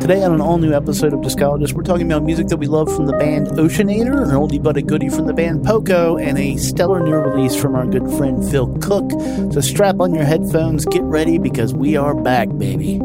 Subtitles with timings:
[0.00, 2.94] Today, on an all new episode of Discologist, we're talking about music that we love
[2.94, 6.56] from the band Oceanator, an oldie but a goodie from the band Poco, and a
[6.56, 9.10] stellar new release from our good friend Phil Cook.
[9.52, 12.98] So strap on your headphones, get ready, because we are back, baby.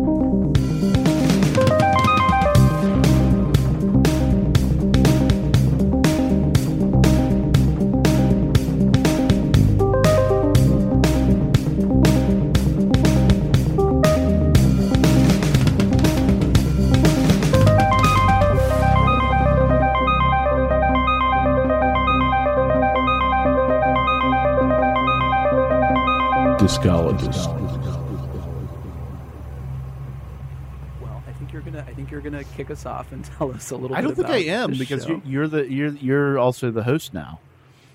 [32.56, 33.90] Kick us off and tell us a little.
[33.90, 33.98] Bit.
[33.98, 35.22] I don't think I am because show.
[35.26, 37.40] you're, the you're you're also the host now.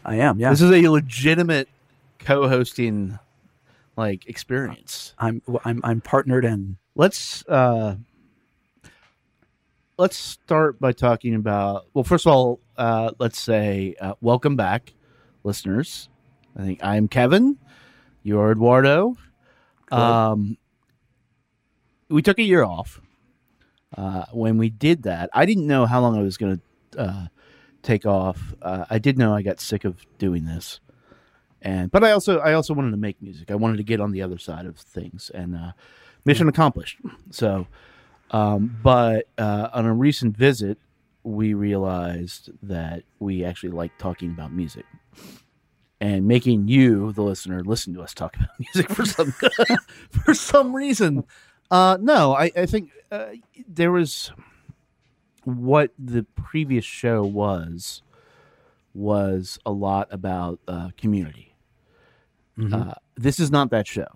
[0.04, 0.38] I am.
[0.38, 0.50] Yeah.
[0.50, 1.68] This is a legitimate
[2.18, 3.18] co-hosting
[3.96, 5.14] like experience.
[5.18, 5.42] I'm.
[5.64, 5.80] I'm.
[5.84, 6.78] I'm partnered in.
[6.94, 7.94] let's uh
[9.98, 14.94] let's start by talking about well first of all uh let's say uh, welcome back
[15.42, 16.08] listeners
[16.56, 17.58] i think i'm kevin
[18.22, 19.16] you're eduardo
[19.90, 20.02] Hello.
[20.32, 20.56] um
[22.08, 23.00] we took a year off
[23.96, 26.60] uh when we did that i didn't know how long i was gonna
[26.96, 27.26] uh
[27.82, 28.54] take off.
[28.60, 30.80] Uh, i did know i got sick of doing this.
[31.62, 33.50] And but i also i also wanted to make music.
[33.50, 35.72] I wanted to get on the other side of things and uh
[36.24, 36.98] mission accomplished.
[37.30, 37.66] So,
[38.30, 40.78] um, but uh, on a recent visit,
[41.24, 44.84] we realized that we actually like talking about music.
[46.00, 49.32] And making you, the listener, listen to us talk about music for some
[50.10, 51.24] for some reason.
[51.70, 53.26] Uh, no, I, I think uh,
[53.68, 54.32] there was
[55.44, 58.02] what the previous show was
[58.94, 61.54] was a lot about uh, community.
[62.72, 64.08] Uh, this is not that show.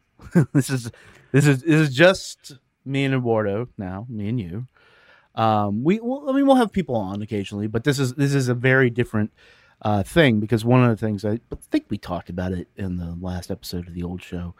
[0.54, 0.90] this is
[1.32, 4.66] this is this is just me and Eduardo now, me and you.
[5.34, 8.48] Um, we well, I mean we'll have people on occasionally, but this is this is
[8.48, 9.32] a very different
[9.82, 11.40] uh, thing because one of the things I
[11.70, 14.54] think we talked about it in the last episode of the old show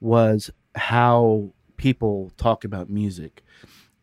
[0.00, 3.42] was how people talk about music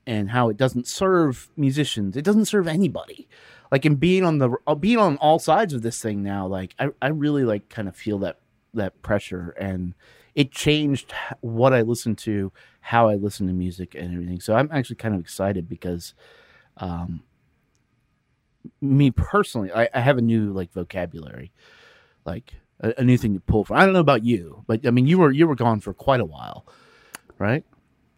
[0.05, 2.17] and how it doesn't serve musicians.
[2.17, 3.27] It doesn't serve anybody.
[3.71, 6.73] Like in being on the uh, being on all sides of this thing now, like
[6.79, 8.39] I, I really like kind of feel that
[8.73, 9.93] that pressure and
[10.35, 14.39] it changed what I listen to, how I listen to music and everything.
[14.39, 16.13] So I'm actually kind of excited because
[16.77, 17.23] um
[18.81, 21.51] me personally, I, I have a new like vocabulary,
[22.25, 23.77] like a, a new thing to pull from.
[23.77, 26.19] I don't know about you, but I mean you were you were gone for quite
[26.19, 26.65] a while,
[27.39, 27.63] right?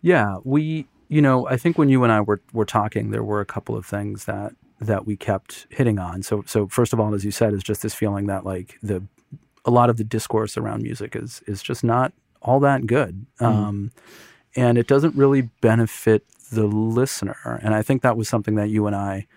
[0.02, 0.38] Yeah.
[0.44, 0.88] We.
[1.08, 1.48] You know.
[1.48, 4.26] I think when you and I were were talking, there were a couple of things
[4.26, 6.24] that that we kept hitting on.
[6.24, 6.44] So.
[6.46, 9.04] So first of all, as you said, is just this feeling that like the
[9.66, 13.26] a lot of the discourse around music is is just not all that good.
[13.40, 13.92] Um,
[14.56, 17.60] and it doesn't really benefit the listener.
[17.64, 19.28] And I think that was something that you and I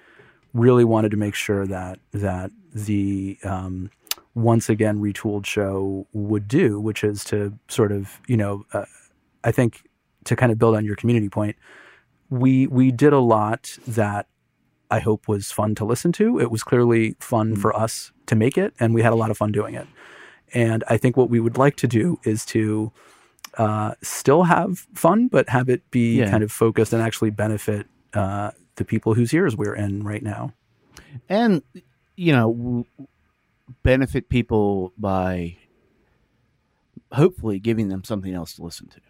[0.52, 3.90] really wanted to make sure that that the um,
[4.34, 8.86] once again retooled show would do, which is to sort of you know uh,
[9.44, 9.82] I think
[10.24, 11.56] to kind of build on your community point,
[12.30, 14.26] we we did a lot that
[14.90, 16.38] I hope was fun to listen to.
[16.40, 19.36] It was clearly fun for us to make it, and we had a lot of
[19.36, 19.86] fun doing it.
[20.52, 22.92] And I think what we would like to do is to
[23.58, 26.30] uh, still have fun, but have it be Yeah.
[26.30, 30.52] kind of focused and actually benefit uh, the people whose ears we're in right now.
[31.28, 31.62] and
[32.16, 32.84] you know w-
[33.82, 35.56] benefit people by
[37.12, 39.00] hopefully giving them something else to listen to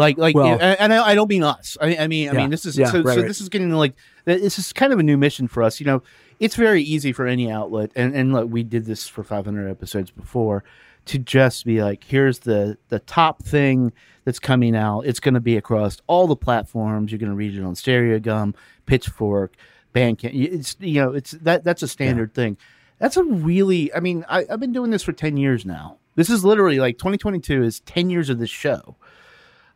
[0.00, 1.76] like like Well- and, I, I don't mean us.
[1.80, 2.38] I, I mean i Yeah.
[2.38, 3.28] mean this is Yeah, so, right, so right.
[3.28, 3.94] this is getting like
[4.24, 5.78] this is kind of a new mission for us.
[5.80, 6.02] You know
[6.40, 10.10] it's very easy for any outlet and and look, we did this for 500 episodes
[10.10, 10.64] before
[11.06, 13.92] to just be like here's the the top thing
[14.24, 15.02] that's coming out.
[15.06, 17.10] It's going to be across all the platforms.
[17.12, 18.54] You're going to read it on Stereogum
[18.86, 19.54] pitchfork
[19.94, 20.30] bandcamp.
[20.34, 22.56] It's you know it's that that's a standard thing.
[22.98, 25.96] That's a really i mean I, i've been doing this for 10 years now.
[26.16, 28.96] This is literally like 2022 is 10 years of this show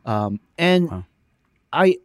[0.04, 1.04] um and Wow.
[1.72, 1.96] i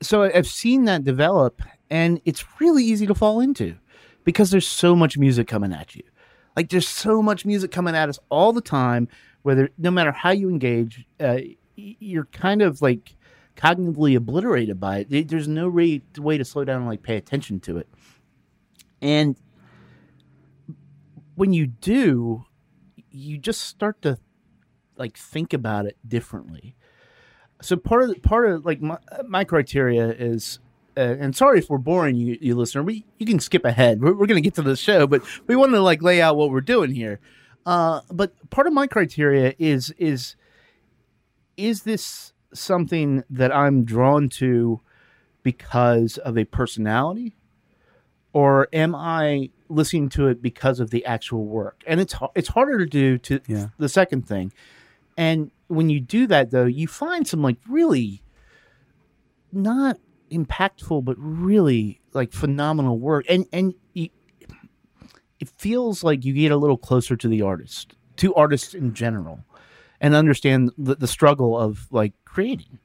[0.00, 3.76] so i've seen that develop and it's really easy to fall into
[4.24, 6.02] because there's so much music coming at you.
[6.54, 9.08] Like there's so much music coming at us all the time
[9.42, 11.38] whether no matter how you engage uh,
[11.76, 13.14] you're kind of like
[13.56, 15.28] cognitively obliterated by it.
[15.28, 17.88] There's no way, way to slow down and like pay attention to it.
[19.00, 19.36] And
[21.34, 22.44] when you do
[23.10, 24.18] you just start to
[24.96, 26.76] like think about it differently
[27.60, 30.58] so part of part of like my, my criteria is
[30.96, 34.12] uh, and sorry if we're boring you, you listener we you can skip ahead we're,
[34.14, 36.50] we're going to get to the show but we want to like lay out what
[36.50, 37.20] we're doing here
[37.66, 40.36] uh but part of my criteria is is
[41.56, 44.80] is this something that I'm drawn to
[45.42, 47.34] because of a personality,
[48.32, 51.82] or am I listening to it because of the actual work?
[51.86, 53.68] And it's it's harder to do to Yeah.
[53.78, 54.52] the second thing.
[55.16, 58.22] And when you do that, though, you find some like really
[59.52, 59.98] not
[60.30, 63.24] impactful, but really like phenomenal work.
[63.28, 64.08] And and you,
[65.40, 69.40] it feels like you get a little closer to the artist, to artists in general,
[70.00, 72.78] and understand the, the struggle of like creating.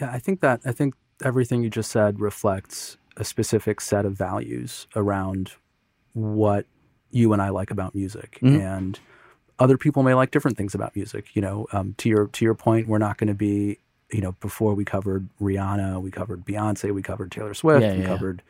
[0.00, 4.14] Yeah, I think that I think everything you just said reflects a specific set of
[4.14, 5.52] values around
[6.14, 6.66] what
[7.12, 8.60] you and I like about music, Mhm.
[8.60, 9.00] and
[9.58, 11.34] other people may like different things about music.
[11.34, 13.78] You know, um, to your to your point, we're not going to be.
[14.10, 18.00] You know, before we covered Rihanna, we covered Beyonce, we covered Taylor Swift, Yeah, we
[18.00, 18.06] yeah.
[18.06, 18.42] covered,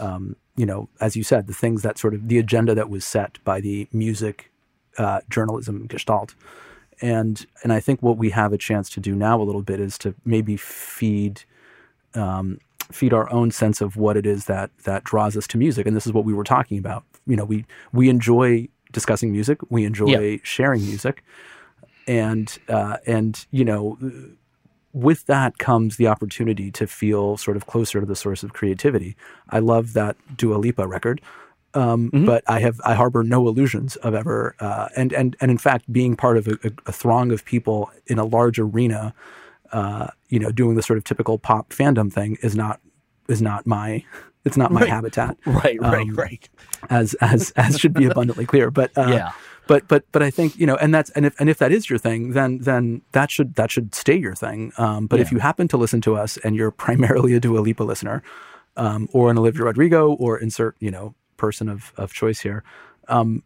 [0.00, 3.04] um, you know, as you said, the things that sort of the agenda that was
[3.04, 4.50] set by the music
[4.98, 6.34] uh, journalism gestalt
[7.00, 9.80] and and I think what we have a chance to do now a little bit
[9.80, 11.42] is to maybe feed
[12.14, 12.58] um,
[12.90, 15.94] feed our own sense of what it is that that draws us to music, and
[15.96, 17.04] this is what we were talking about.
[17.26, 20.36] You know, we we enjoy discussing music, we enjoy Yeah.
[20.42, 21.22] sharing music,
[22.08, 23.98] and uh, and you know.
[24.92, 29.14] With that comes the opportunity to feel sort of closer to the source of creativity.
[29.50, 31.20] I love that Dua Lipa record,
[31.74, 32.24] um, Mhm.
[32.24, 35.92] but I have I harbor no illusions of ever uh, and and and in fact
[35.92, 39.12] being part of a, a, a throng of people in a large arena,
[39.72, 42.80] uh, you know, doing the sort of typical pop fandom thing is not
[43.28, 44.02] is not my
[44.46, 44.88] it's not my Right.
[44.90, 46.48] habitat Right, right, Um, right.
[46.88, 48.70] as as as should be abundantly clear.
[48.70, 49.32] But uh, yeah,
[49.66, 51.90] but but but I think you know, and that's and if and if that is
[51.90, 54.72] your thing, then then that should that should stay your thing.
[54.78, 57.84] Um, but if you happen to listen to us and you're primarily a Dua Lipa
[57.84, 58.22] listener,
[58.76, 62.62] um, or an Olivia Rodrigo, or insert you know person of of choice here,
[63.08, 63.42] um,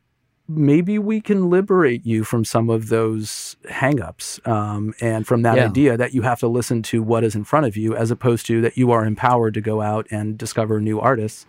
[0.51, 5.67] maybe we can liberate you from some of those hangups um, and from that Yeah.
[5.67, 8.47] idea that you have to listen to what is in front of you, as opposed
[8.47, 11.47] to that you are empowered to go out and discover new artists,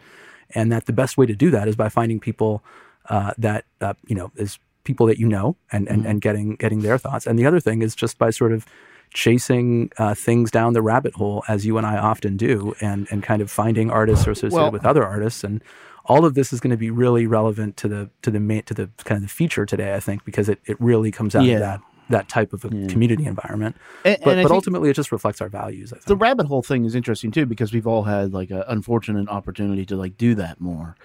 [0.54, 2.64] and that the best way to do that is by finding people
[3.10, 6.82] uh, that uh, you know is people that you know and and, and getting getting
[6.82, 7.26] their thoughts.
[7.28, 8.66] And the other thing is just by sort of
[9.14, 13.24] chasing uh, things down the rabbit hole as you and I often do, and and
[13.24, 15.62] kind of finding artists or associated Well- with other artists and.
[16.06, 18.74] All of this is going to be really relevant to the to the main to
[18.74, 21.56] the kind of the feature today, I think, because it, it really comes out Yeah.
[21.56, 23.78] of that that type of a community environment.
[24.04, 25.94] and, But and but ultimately, it just reflects our values.
[25.94, 26.06] I think.
[26.06, 29.86] the rabbit hole thing is interesting too because we've all had like an unfortunate opportunity
[29.86, 30.96] to like do that more.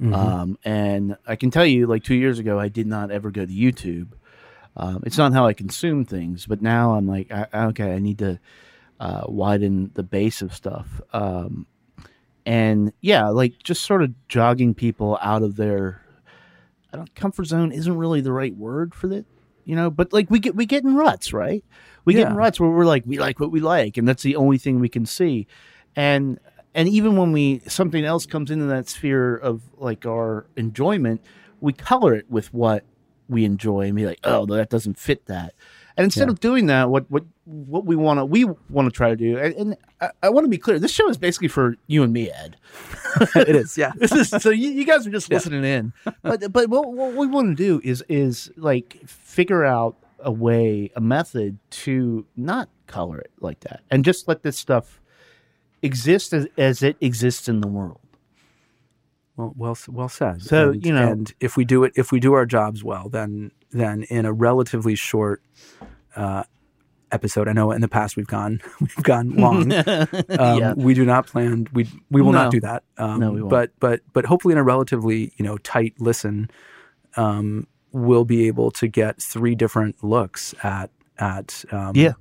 [0.00, 0.14] Mm-hmm.
[0.14, 3.44] Um, and I can tell you, like two years ago, I did not ever go
[3.46, 4.08] to YouTube.
[4.76, 8.18] Um, it's not how I consume things, but now I'm like, I, okay, I need
[8.18, 8.38] to
[8.98, 11.00] uh, widen the base of stuff.
[11.12, 11.66] Um,
[12.46, 16.02] and yeah, like just sort of jogging people out of their
[16.92, 19.24] I don't comfort zone isn't really the right word for that,
[19.64, 19.90] you know.
[19.90, 21.64] But like we get we get in ruts, right?
[22.04, 24.36] We get in ruts where we're like we like what we like, and that's the
[24.36, 25.46] only thing we can see.
[25.94, 26.40] And
[26.74, 31.20] and even when we something else comes into that sphere of like our enjoyment,
[31.60, 32.84] we color it with what
[33.28, 35.54] we enjoy and be like, oh, that doesn't fit that.
[36.00, 36.32] And instead Yeah.
[36.32, 39.38] of doing that, what what what we want to we want to try to do,
[39.38, 42.12] and, and I, I want to be clear, this show is basically for you and
[42.12, 42.56] me, Ed.
[43.36, 43.92] it is, yeah.
[43.98, 45.36] This is so you, you guys are just Yeah.
[45.36, 45.92] listening in,
[46.22, 50.90] but but what, what we want to do is is like figure out a way,
[50.96, 55.00] a method to not color it like that, and just let this stuff
[55.82, 58.00] exist as, as it exists in the world.
[59.36, 60.42] Well, well, well said.
[60.42, 63.08] So, and, you know- and if we do it, if we do our jobs well,
[63.08, 65.42] then then in a relatively short
[66.16, 66.44] uh,
[67.12, 69.72] episode, I know in the past we've gone we've gone long.
[70.38, 71.66] Um, yeah, We do not plan.
[71.72, 72.44] We we will No.
[72.44, 72.84] not do that.
[72.98, 73.50] Um, No, we won't.
[73.50, 76.50] But but but hopefully in a relatively you know tight listen,
[77.16, 82.12] um, we'll be able to get three different looks at at um, Yeah.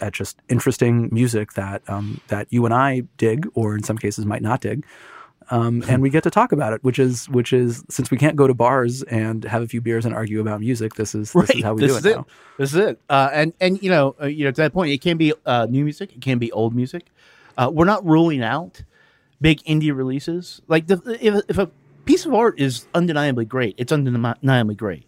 [0.00, 4.26] at just interesting music that um, that you and I dig, or in some cases
[4.26, 4.84] might not dig.
[5.50, 8.36] Um, and we get to talk about it, which is which is since we can't
[8.36, 10.94] go to bars and have a few beers and argue about music.
[10.94, 12.16] This is this is how we this do is it it.
[12.16, 12.26] now.
[12.58, 13.00] This is it.
[13.10, 15.66] Uh, and and you know uh, you know to that point, it can be uh,
[15.68, 17.06] new music, it can be old music.
[17.56, 18.82] Uh, we're not ruling out
[19.40, 20.62] big indie releases.
[20.68, 21.70] Like the, if if a
[22.04, 25.04] piece of art is undeniably great, it's undeniably great.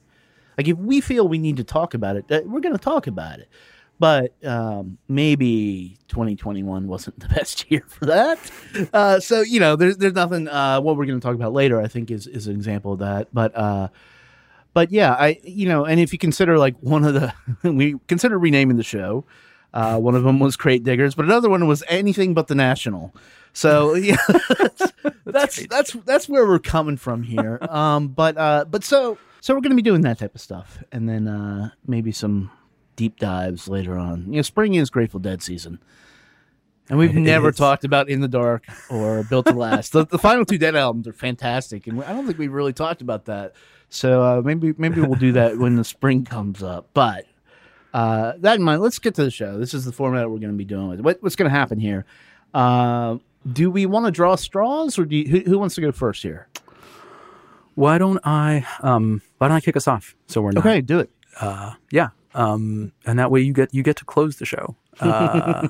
[0.59, 3.07] Like if we feel we need to talk about it, uh, we're going to talk
[3.07, 3.49] about it.
[3.99, 8.39] But um, maybe 2021 wasn't the best year for that.
[8.93, 10.49] Uh, so you know, there's there's nothing.
[10.49, 12.99] Uh, what we're going to talk about later, I think, is is an example of
[12.99, 13.29] that.
[13.33, 13.89] But uh,
[14.75, 17.33] but yeah, I you know, and if you consider like one of the
[17.71, 19.25] we consider renaming the show.
[19.75, 23.15] Uh, one of them was Crate Diggers, but another one was anything but the National.
[23.53, 24.17] So yeah,
[25.25, 27.59] that's that's that's where we're coming from here.
[27.63, 31.09] Um, but uh, but so so we're gonna be doing that type of stuff, and
[31.09, 32.51] then uh, maybe some
[32.97, 34.27] deep dives later on.
[34.29, 35.79] You know, spring is Grateful Dead season.
[36.89, 37.57] And we've It never is.
[37.57, 39.93] talked about In the Dark or Built to Last.
[39.93, 43.03] the, the final two Dead albums are fantastic, and I don't think we've really talked
[43.03, 43.55] about that.
[43.89, 46.89] So uh, maybe maybe we'll do that when the spring comes up.
[46.95, 47.27] But
[47.93, 49.59] uh, that in mind, let's get to the show.
[49.59, 51.01] This is the format we're going to be doing with.
[51.01, 52.05] What, what's going to happen here?
[52.55, 53.19] Uh,
[53.53, 56.23] do we want to draw straws, or do you, who, who wants to go first
[56.23, 56.49] here?
[57.75, 58.65] Why don't I?
[58.81, 60.15] Um, why don't I kick us off?
[60.29, 60.65] So we're not.
[60.65, 61.11] Okay, do it.
[61.41, 62.09] Uh, yeah.
[62.37, 64.77] Um, and that way you get you get to close the show.
[64.99, 65.69] Uh,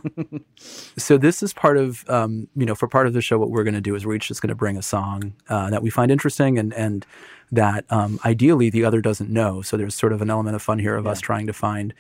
[0.97, 3.65] so this is part of um, you know for part of the show what we're
[3.65, 5.91] going to do is we're each just going to bring a song uh, that we
[5.91, 7.05] find interesting and and
[7.51, 9.63] that um, ideally the other doesn't know.
[9.63, 11.93] So there's sort of an element of fun here of us trying to find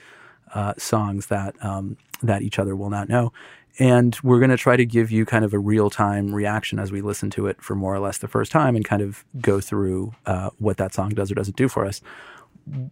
[0.54, 3.32] uh, songs that um, that each other will not know.
[3.78, 6.92] And we're going to try to give you kind of a real time reaction as
[6.92, 9.60] we listen to it for more or less the first time and kind of go
[9.60, 12.00] through uh, what that song does or doesn't do for us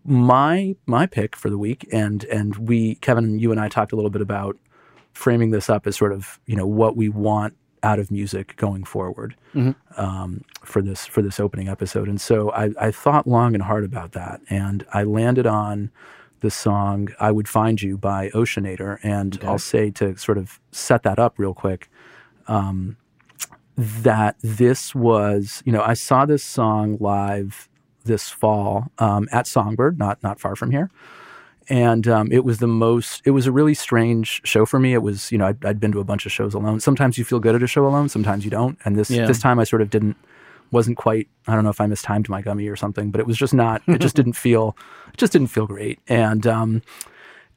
[0.04, 3.97] my my pick for the week and and we Kevin you and I talked a
[3.97, 4.57] little bit about
[5.12, 8.83] framing this up as sort of you know what we want out of music going
[8.83, 9.37] forward
[9.97, 12.09] um, for this for this opening episode.
[12.09, 15.90] And so I, I thought long and hard about that and I landed on
[16.40, 18.99] the song I Would Find You by Oceanator.
[19.02, 21.90] And I'll say to sort of set that up real quick
[22.49, 22.97] um,
[23.76, 27.69] that this was you know I saw this song live
[28.04, 30.90] this fall um, at Songbird, not not far from here.
[31.70, 33.23] And um, it was the most.
[33.25, 34.92] It was a really strange show for me.
[34.92, 36.78] It was, you know, I'd, I'd been to a bunch of shows alone.
[36.80, 38.11] Sometimes you feel good at a show alone.
[38.11, 38.78] Sometimes you don't.
[38.84, 39.26] And this Yeah.
[39.26, 40.16] this time I sort of didn't.
[40.70, 41.28] Wasn't quite.
[41.46, 43.80] I don't know if I mistimed my gummy or something, but it was just not.
[43.87, 44.76] It just didn't feel.
[45.12, 46.00] It just didn't feel great.
[46.08, 46.82] And um,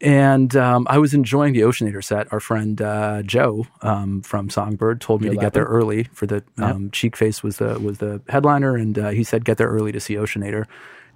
[0.02, 2.32] and um, I was enjoying the Oceanator set.
[2.32, 6.28] Our friend uh, Joe um, from Songbird told me Joe to get there early for
[6.28, 9.92] the um, Cheekface was the was the headliner, and uh, he said get there early
[9.92, 10.66] to see Oceanator.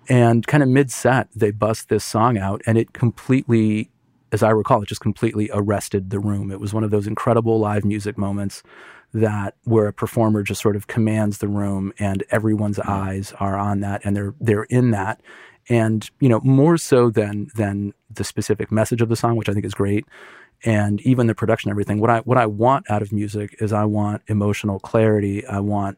[0.09, 3.91] And kind of mid set, they bust this song out, and it completely,
[4.31, 6.51] as I recall, it just completely arrested the room.
[6.51, 8.63] It was one of those incredible live music moments
[9.13, 13.81] that where a performer just sort of commands the room, and everyone's eyes are on
[13.81, 15.21] that, and they're they're in that
[15.70, 19.53] and you know more so than than the specific message of the song which i
[19.53, 20.06] think is great
[20.63, 23.86] and even the production everything what i what i want out of music is i
[23.86, 25.46] want emotional clarity.
[25.46, 25.98] I want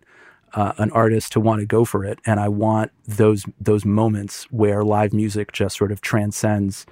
[0.53, 4.43] uh, an artist to want to go for it and i want those those moments
[4.51, 6.85] where live music just sort of transcends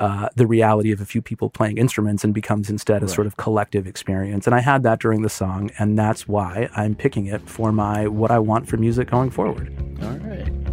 [0.00, 3.36] uh, the reality of a few people playing instruments and becomes instead a sort of
[3.36, 4.46] collective experience.
[4.46, 8.08] And i had that during the song and that's why i'm picking it for my
[8.08, 9.72] what i want for music going forward.
[10.02, 10.63] All right.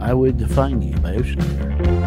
[0.00, 1.97] I would define you by Oceanator.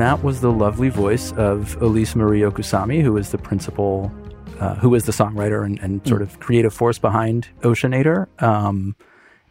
[0.00, 4.10] And that was the lovely voice of Elise Marie Okusami, who is the principal,
[4.58, 8.26] uh, who is the songwriter and, and sort of creative force behind Oceanator.
[8.42, 8.96] Um,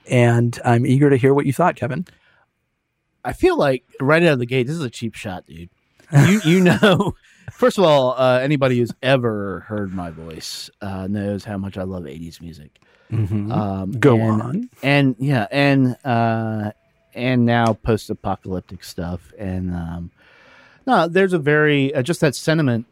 [0.08, 2.08] and I'm eager to hear what you thought, Kevin.
[3.24, 5.70] I feel like right out of the gate, this is a cheap shot, dude.
[6.12, 7.14] You you know,
[7.52, 11.84] first of all, uh, anybody who's ever heard my voice uh, knows how much I
[11.84, 12.80] love '80s music.
[13.12, 14.70] Um, Go and- on.
[14.82, 16.72] and yeah, and uh,
[17.14, 20.12] and now post-apocalyptic stuff, and um,
[20.90, 22.88] no, there's a very uh, just that sentiment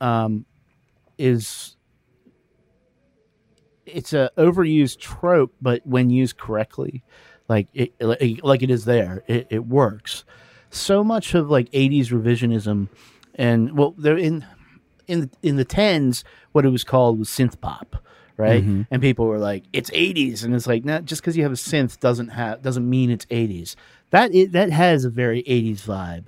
[0.00, 0.46] um,
[1.18, 1.76] is
[3.84, 7.02] it's a overused trope, but when used correctly,
[7.48, 10.24] like it like, like it is there, it, it works.
[10.70, 12.88] So much of like '80s revisionism,
[13.34, 14.46] and well, they're in
[15.08, 17.96] in in the tens, what it was called was synth pop,
[18.36, 18.62] right?
[18.92, 21.56] And people were like, "It's '80s," and it's like, not just because you have a
[21.56, 23.74] synth doesn't have doesn't mean it's '80s.
[24.10, 26.26] That it, that has a very '80s vibe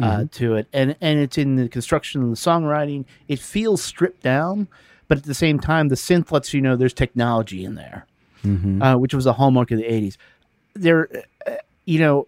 [0.00, 3.04] uh, to it, and and it's in the construction of the songwriting.
[3.28, 4.68] It feels stripped down,
[5.08, 8.06] but at the same time, the synth lets you know there's technology in there,
[8.82, 10.16] uh, which was a hallmark of the '80s.
[10.74, 11.08] There,
[11.46, 12.26] uh, you know,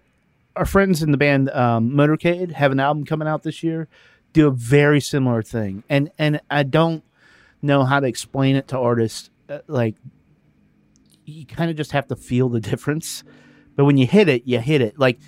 [0.54, 3.88] our friends in the band um, Motorcade have an album coming out this year.
[4.32, 7.02] Do a very similar thing, and and I don't
[7.62, 9.30] know how to explain it to artists.
[9.48, 9.96] Uh, like,
[11.24, 13.24] you kind of just have to feel the difference.
[13.74, 14.98] But when you hit it, you hit it.
[14.98, 15.18] Like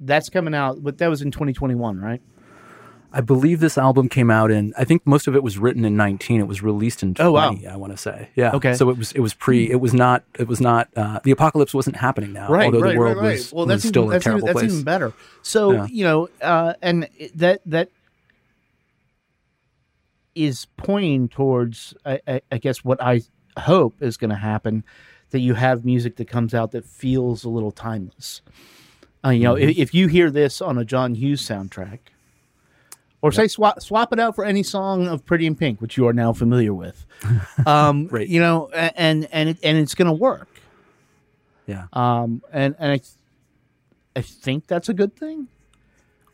[0.00, 2.22] that's coming out, but that was in 2021, right?
[3.12, 4.72] I believe this album came out in.
[4.78, 6.40] I think most of it was written in 19.
[6.40, 7.28] It was released in 20.
[7.28, 7.56] Oh, wow.
[7.68, 8.52] I want to say, yeah.
[8.52, 8.74] Okay.
[8.74, 9.10] So it was.
[9.12, 9.68] It was pre.
[9.68, 10.22] It was not.
[10.38, 10.88] It was not.
[10.94, 12.46] Uh, the apocalypse wasn't happening now.
[12.48, 14.72] although the world was, Well, was that's still even, a that's, even, terrible that's place.
[14.72, 15.12] even better.
[15.42, 15.86] So Yeah.
[15.90, 17.88] you know, uh, and that that
[20.36, 23.22] is pointing towards, I, I, I guess, what I
[23.58, 24.84] hope is going to happen.
[25.30, 28.42] That you have music that comes out that feels a little timeless.
[29.24, 29.68] Uh, you know, Mm-hmm.
[29.70, 31.98] if, if you hear this on a John Hughes soundtrack,
[33.22, 36.06] or say swap swap it out for any song of Pretty in Pink, which you
[36.08, 37.04] are now familiar with,
[37.66, 38.26] um, Right.
[38.28, 40.48] You know, and and it, and it's going to work.
[41.66, 41.86] Yeah.
[41.92, 43.00] Um, and and I,
[44.16, 45.48] I think that's a good thing.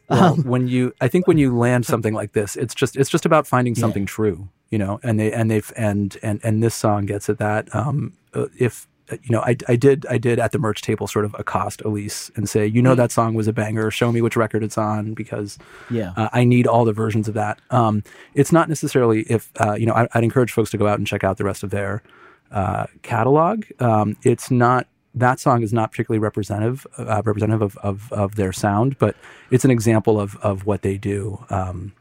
[0.08, 3.26] Well, when you, I think when you land something like this, it's just it's just
[3.26, 5.00] about finding something true, you know.
[5.02, 7.74] And they and they've and and and this song gets at that.
[7.74, 11.24] Um, uh, if you know, I, I did I did at the merch table sort
[11.24, 13.90] of accost Elise and say, you know, that song was a banger.
[13.90, 15.58] Show me which record it's on because
[15.90, 16.12] Yeah.
[16.16, 17.60] uh, I need all the versions of that.
[17.70, 18.02] Um,
[18.34, 19.94] it's not necessarily if uh, you know.
[19.94, 22.02] I, I'd encourage folks to go out and check out the rest of their
[22.50, 23.64] uh, catalog.
[23.80, 28.52] Um, it's not that song is not particularly representative uh, representative of, of, of their
[28.52, 29.16] sound, but
[29.50, 31.42] it's an example of, of what they do.
[31.48, 31.92] Um,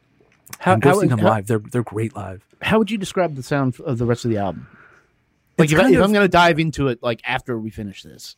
[0.60, 1.48] How, and how, how- live.
[1.48, 2.44] They're they're great live.
[2.62, 4.68] how would you describe the sound of the rest of the album?
[5.58, 8.04] Like if, I, if of, I'm going to dive into it, like after we finish
[8.04, 8.36] this,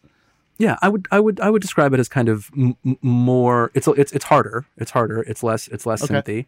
[0.57, 3.71] Yeah, I would I would I would describe it as kind of m- more.
[3.73, 4.65] It's it's it's harder.
[4.77, 5.21] It's harder.
[5.23, 6.45] It's less it's less Okay.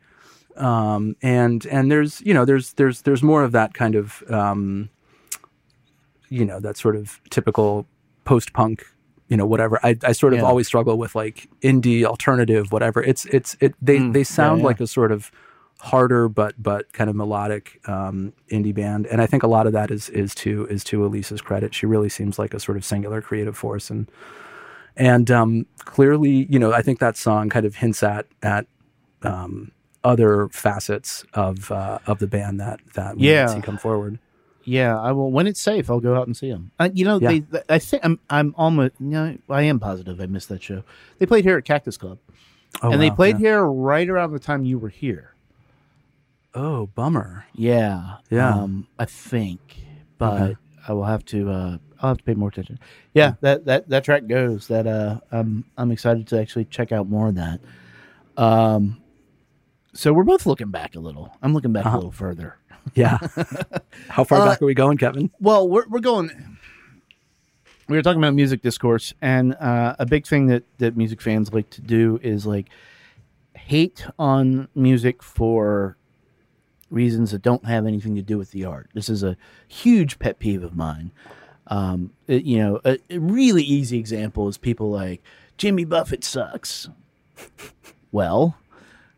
[0.56, 0.62] synthy.
[0.62, 4.90] Um, and and there's you know there's there's there's more of that kind of um,
[6.30, 7.88] you know that sort of typical
[8.26, 8.86] post punk
[9.28, 10.46] you know whatever I, I sort of Yeah.
[10.46, 14.66] always struggle with like indie alternative whatever it's it's it they Mm, they sound yeah.
[14.68, 15.32] like a sort of
[15.82, 19.74] harder but but kind of melodic um, indie band and I think a lot of
[19.74, 22.84] that is is to is to Elise's credit she really seems like a sort of
[22.84, 24.10] singular creative force and
[24.98, 28.66] and um, clearly you know I think that song kind of hints at at
[29.24, 29.72] um,
[30.04, 33.48] other facets of uh, of the band that that we Yeah.
[33.48, 34.20] see come forward
[34.66, 35.32] yeah, I will.
[35.32, 36.70] When it's safe, I'll go out and see them.
[36.78, 37.30] Uh, you know, Yeah.
[37.30, 38.94] they, they- I think I'm I'm almost.
[39.00, 40.84] You know, I am positive I missed that show.
[41.18, 42.20] They played here at Cactus Club,
[42.84, 43.48] oh, and they played yeah.
[43.52, 45.34] here right around the time you were here.
[46.56, 48.54] Oh bummer Yeah, Yeah.
[48.56, 49.60] Um, I think,
[50.18, 50.56] but Okay.
[50.88, 51.50] I will have to.
[51.52, 52.80] Uh, I'll have to pay more attention.
[53.14, 54.68] Yeah, that that that track goes.
[54.68, 57.60] That uh, I'm I'm excited to actually check out more of that.
[58.38, 59.02] Um,
[59.94, 61.36] so we're both looking back a little.
[61.42, 61.96] I'm looking back Uh-huh.
[61.96, 62.56] a little further.
[62.96, 63.18] yeah
[64.08, 66.32] how far Uh, back are we going Kevin Well, we're we're going.
[67.90, 71.52] We were talking about music discourse, and uh, a big thing that that music fans
[71.54, 72.68] like to do is like
[73.56, 75.98] hate on music for
[76.90, 78.90] reasons that don't have anything to do with the art.
[78.94, 81.12] This is a huge pet peeve of mine.
[81.68, 85.22] Um, it- you know, a, a really easy example is people like
[85.58, 86.90] Jimmy Buffett sucks.
[88.12, 88.58] well,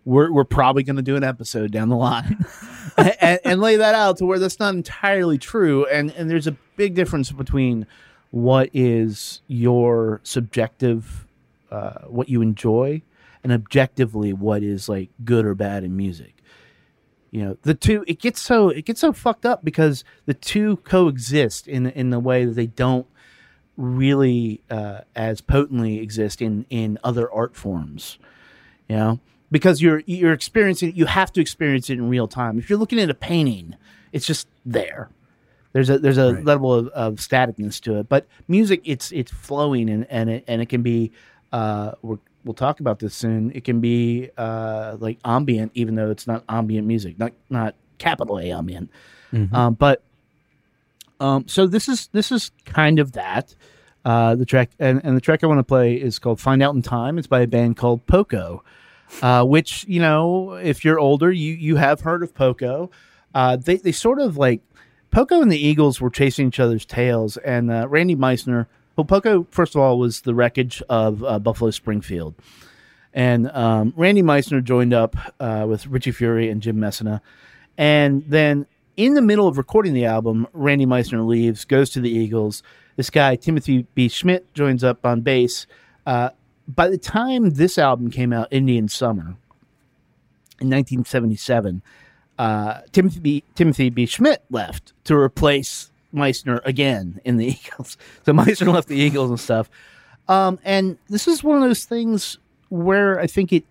[0.03, 2.43] we're we're probably going to do an episode down the line
[2.97, 5.85] and, and lay that out to where that's not entirely true.
[5.85, 7.85] And and there's a big difference between
[8.31, 11.27] what is your subjective,
[11.69, 13.01] uh, what you enjoy,
[13.43, 16.35] and objectively what is like good or bad in music.
[17.31, 20.77] You know, the two it gets so it gets so fucked up because the two
[20.77, 23.07] coexist in in the way that they don't
[23.77, 28.19] really uh, as potently exist in in other art forms
[28.87, 29.19] you know?
[29.49, 32.57] Because you're you're experiencing you have to experience it in real time.
[32.59, 33.75] If you're looking at a painting
[34.11, 35.09] it's just there.
[35.73, 36.43] There's a there's a Right.
[36.45, 40.61] level of, of staticness to it but music it's it's flowing and and it, and
[40.61, 41.11] it can be
[41.53, 46.09] uh we're, we'll talk about this soon it can be uh like ambient even though
[46.09, 48.89] it's not ambient music not not capital a ambient
[49.53, 50.03] um but
[51.21, 53.55] um, so this is this is kind of that.
[54.03, 56.73] Uh, the track and, and the track I want to play is called "Find Out
[56.73, 58.63] in Time." It's by a band called Poco,
[59.21, 62.89] uh, which you know if you're older, you you have heard of Poco.
[63.35, 64.61] Uh, they they sort of like
[65.11, 68.65] Poco and the Eagles were chasing each other's tails, and uh, Randy Meisner.
[68.95, 72.35] Well, Poco first of all was the wreckage of uh, Buffalo Springfield,
[73.13, 77.21] and um, Randy Meisner joined up uh, with Richie Furay and Jim Messina,
[77.77, 78.65] and then
[78.97, 82.63] in the middle of recording the album, Randy Meisner leaves, goes to the Eagles.
[82.97, 84.07] This guy Timothy B.
[84.07, 85.65] Schmit joins up on bass.
[86.05, 86.29] Uh,
[86.67, 89.35] by the time this album came out, Indian Summer,
[90.59, 91.81] in 1977,
[92.37, 93.43] uh, Timothy B.
[93.55, 94.05] Timothy B.
[94.05, 97.97] Schmit left to replace Meisner again in the Eagles.
[98.25, 99.69] So Meisner left the Eagles and stuff.
[100.27, 102.37] Um, and this is one of those things
[102.69, 103.65] where I think it,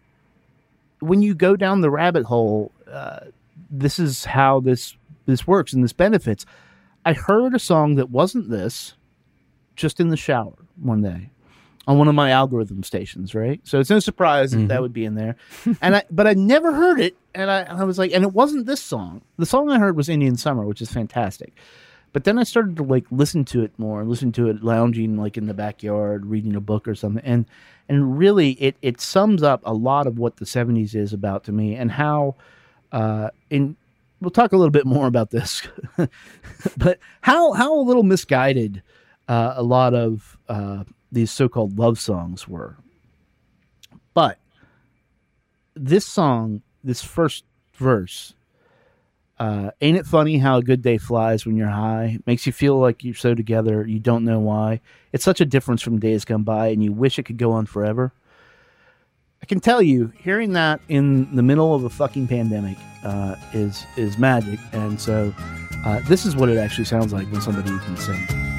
[1.00, 3.20] when you go down the rabbit hole, uh,
[3.70, 6.44] this is how this this works and this benefits.
[7.04, 8.94] I heard a song that wasn't this
[9.76, 11.30] just in the shower one day
[11.86, 13.60] on one of my algorithm stations, right?
[13.64, 15.36] So it's no surprise that that would be in there.
[15.80, 18.66] and I but I never heard it and I, I was like and it wasn't
[18.66, 19.22] this song.
[19.38, 21.54] The song I heard was Indian Summer, which is fantastic.
[22.12, 25.36] But then I started to like listen to it more, listen to it lounging like
[25.36, 27.24] in the backyard, reading a book or something.
[27.24, 27.46] And
[27.88, 31.52] and really it it sums up a lot of what the 70s is about to
[31.52, 32.34] me and how
[32.92, 33.76] uh in
[34.20, 35.66] we'll talk a little bit more about this.
[36.76, 38.82] but how how a little misguided
[39.30, 42.76] uh, a lot of uh, these so-called love songs were.
[44.12, 44.38] But
[45.74, 47.44] this song, this first
[47.74, 48.34] verse,
[49.40, 52.18] uh, ain't it funny how a good day flies when you're high?
[52.26, 54.82] Makes you feel like you're so together, you don't know why.
[55.14, 57.64] It's such a difference from days gone by, and you wish it could go on
[57.64, 58.12] forever.
[59.42, 63.86] I can tell you, hearing that in the middle of a fucking pandemic uh, is
[63.96, 65.34] is magic, and so
[65.86, 68.49] uh, this is what it actually sounds like when somebody can sing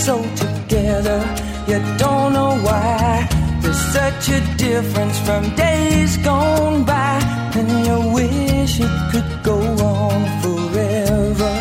[0.00, 1.20] so together.
[1.68, 3.28] You don't know why.
[3.60, 7.20] There's such a difference from days gone by.
[7.58, 9.58] And you wish it could go
[9.94, 11.52] on forever.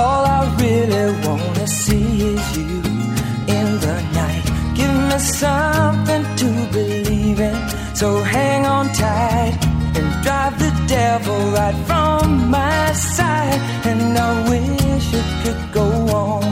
[0.00, 2.80] All I really wanna see is you
[3.56, 4.46] in the night.
[4.78, 7.56] Give me something to believe in.
[7.94, 9.58] So hang on tight
[9.98, 13.60] and drive the devil right from my side.
[13.84, 14.87] And I it
[15.52, 15.82] could go
[16.14, 16.47] on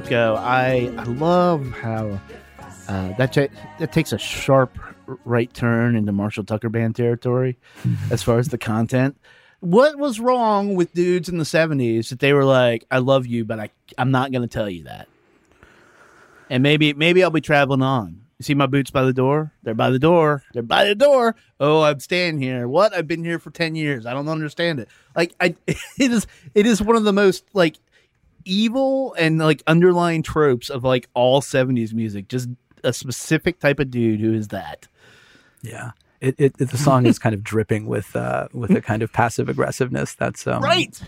[0.00, 0.36] Poco.
[0.36, 2.18] I, I love how
[2.88, 3.34] uh, that,
[3.78, 4.78] that takes a sharp
[5.26, 7.58] right turn into Marshall Tucker Band territory
[8.10, 9.18] as far as the content.
[9.60, 13.44] What was wrong with dudes in the 70s that they were like, I love you,
[13.44, 15.08] but I, I'm not going to tell you that?
[16.48, 18.22] And maybe maybe I'll be traveling on.
[18.38, 19.52] You see my boots by the door?
[19.62, 20.42] They're by the door.
[20.54, 21.36] They're by the door.
[21.60, 22.66] Oh, I'm staying here.
[22.66, 22.94] What?
[22.94, 24.06] I've been here for 10 years.
[24.06, 24.88] I don't understand it.
[25.14, 27.76] Like I it is it is one of the most like
[28.44, 32.28] evil and like underlying tropes of like all 70s music.
[32.28, 32.48] Just
[32.84, 34.88] a specific type of dude who is that.
[35.62, 35.92] Yeah.
[36.20, 39.12] It, it, it- the song is kind of dripping with uh, with a kind of
[39.12, 41.00] passive aggressiveness that's um, Right.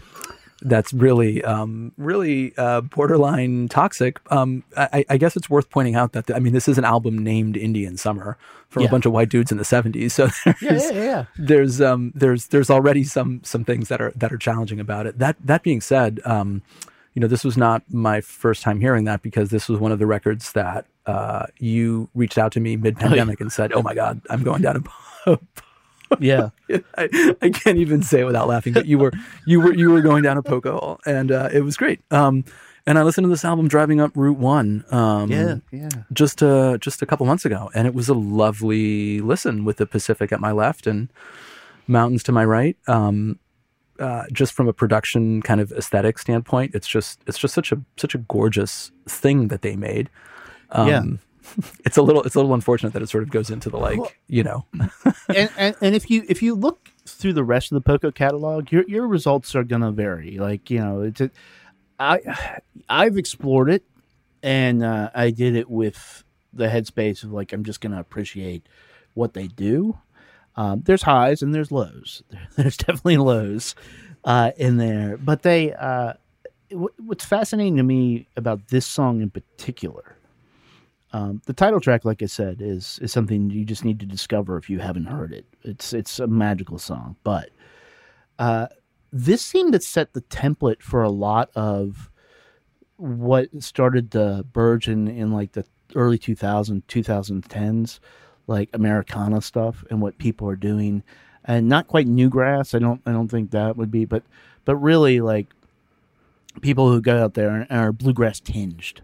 [0.62, 4.18] that's really um, really uh, borderline toxic.
[4.32, 7.18] Um, I, I guess it's worth pointing out that I mean this is an album
[7.18, 8.36] named Indian Summer
[8.68, 8.88] from Yeah.
[8.88, 10.10] a bunch of white dudes in the '70s.
[10.10, 10.28] So
[10.60, 11.26] there's, yeah.
[11.38, 15.18] there's um there's there's already some some things that are that are challenging about it.
[15.20, 16.62] That that being said, um,
[17.14, 19.98] you know this was not my first time hearing that because this was one of
[19.98, 23.94] the records that uh, you reached out to me mid pandemic and said, "Oh my
[23.94, 24.84] God, I'm going down
[25.26, 25.38] a."
[26.20, 26.50] Yeah.
[26.96, 28.72] I, I can't even say it without laughing.
[28.72, 29.12] But you were
[29.46, 32.00] you were you were going down a poco hole, and uh, it was great.
[32.10, 32.44] Um,
[32.86, 34.84] and I listened to this album driving up Route One.
[34.90, 35.56] Um, Yeah.
[35.72, 35.88] Yeah.
[36.12, 39.86] just uh, just a couple months ago, and it was a lovely listen with the
[39.86, 41.08] Pacific at my left and
[41.86, 42.76] mountains to my right.
[42.86, 43.38] Um,
[43.98, 47.80] uh, just from a production kind of aesthetic standpoint, it's just it's just such a
[47.96, 50.10] such a gorgeous thing that they made.
[50.70, 51.02] Um, Yeah.
[51.84, 53.98] it's a little it's a little unfortunate that it sort of goes into the like
[54.00, 54.64] Well- you know
[55.28, 58.72] and, and and if you if you look through the rest of the Poco catalog,
[58.72, 60.38] your your results are gonna vary.
[60.38, 61.30] Like you know, it's a,
[61.98, 63.84] I I've explored it,
[64.42, 68.66] and uh, I did it with the headspace of like I'm just gonna appreciate
[69.12, 69.98] what they do.
[70.56, 72.22] Um, there's highs and there's lows.
[72.56, 73.74] There's definitely lows
[74.24, 75.72] uh, in there, but they.
[75.72, 76.14] Uh,
[76.70, 80.16] wh- what's fascinating to me about this song in particular
[81.14, 84.56] um, the title track, like I said, is is something you just need to discover
[84.56, 85.46] if you haven't heard it.
[85.62, 87.50] It's it's a magical song, but
[88.40, 88.66] uh,
[89.12, 92.10] this seemed to set the template for a lot of
[92.96, 95.64] what started to burgeon in, in like the
[95.94, 98.00] early 2000 2010s
[98.46, 101.02] like americana stuff and what people are doing
[101.44, 104.22] and not quite newgrass i don't i don't think that would be but
[104.64, 105.46] but really like
[106.60, 109.00] people who go out there and are bluegrass tinged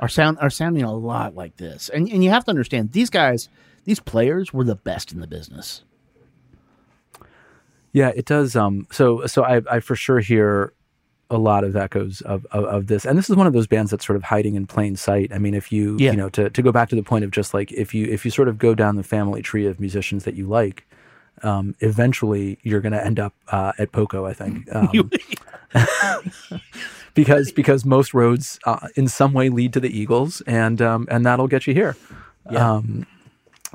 [0.00, 1.88] are sound are sounding a lot like this.
[1.88, 3.48] And and you have to understand these guys,
[3.84, 5.82] these players were the best in the business.
[7.92, 8.54] Yeah, it does.
[8.54, 10.72] Um, so so I, I for sure hear
[11.30, 13.90] a lot of echoes of, of of this, and this is one of those bands
[13.90, 15.30] that's sort of hiding in plain sight.
[15.32, 16.12] I mean, if you Yeah.
[16.12, 18.24] you know to to go back to the point of just like if you if
[18.24, 20.86] you sort of go down the family tree of musicians that you like,
[21.42, 24.24] um, eventually you're going to end up uh, at Poco.
[24.26, 24.66] I think.
[24.74, 25.10] Um,
[27.14, 31.26] because because most roads uh, in some way lead to the Eagles, and um, and
[31.26, 31.96] that'll get you here.
[32.50, 32.76] Yeah.
[32.76, 33.06] Um,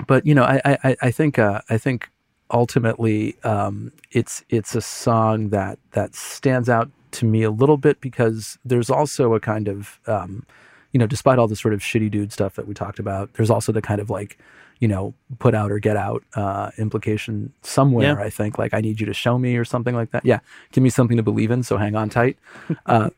[0.07, 2.09] but you know, I I, I- think uh, I think
[2.51, 8.01] ultimately um, it's it's a song that that stands out to me a little bit
[8.01, 10.45] because there's also a kind of um,
[10.91, 13.49] you know, despite all the sort of shitty dude stuff that we talked about, there's
[13.49, 14.37] also the kind of like
[14.79, 18.17] you know, put out or get out uh, implication somewhere.
[18.19, 18.25] Yeah.
[18.25, 20.25] I think like I need you to show me or something like that.
[20.25, 20.39] Yeah,
[20.73, 21.63] give me something to believe in.
[21.63, 22.37] So hang on tight.
[22.85, 23.09] Uh,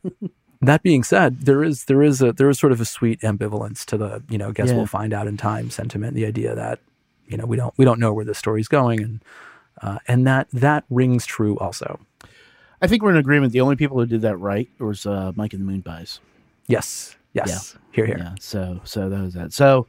[0.62, 3.84] that being said, there is there is a there is sort of a sweet ambivalence
[3.86, 4.76] to the you know guess Yeah.
[4.76, 6.14] we'll find out in time sentiment.
[6.14, 6.80] The idea that
[7.28, 9.24] you know we don't we don't know where the story's going and
[9.82, 12.00] uh, and that that rings true also.
[12.86, 13.52] I think we're in agreement.
[13.52, 16.20] The only people who did that right was uh, Mike and the Moonpies.
[16.68, 18.18] Yes, yes, here here.
[18.20, 18.36] Yeah.
[18.40, 19.54] So so that was that.
[19.54, 19.88] So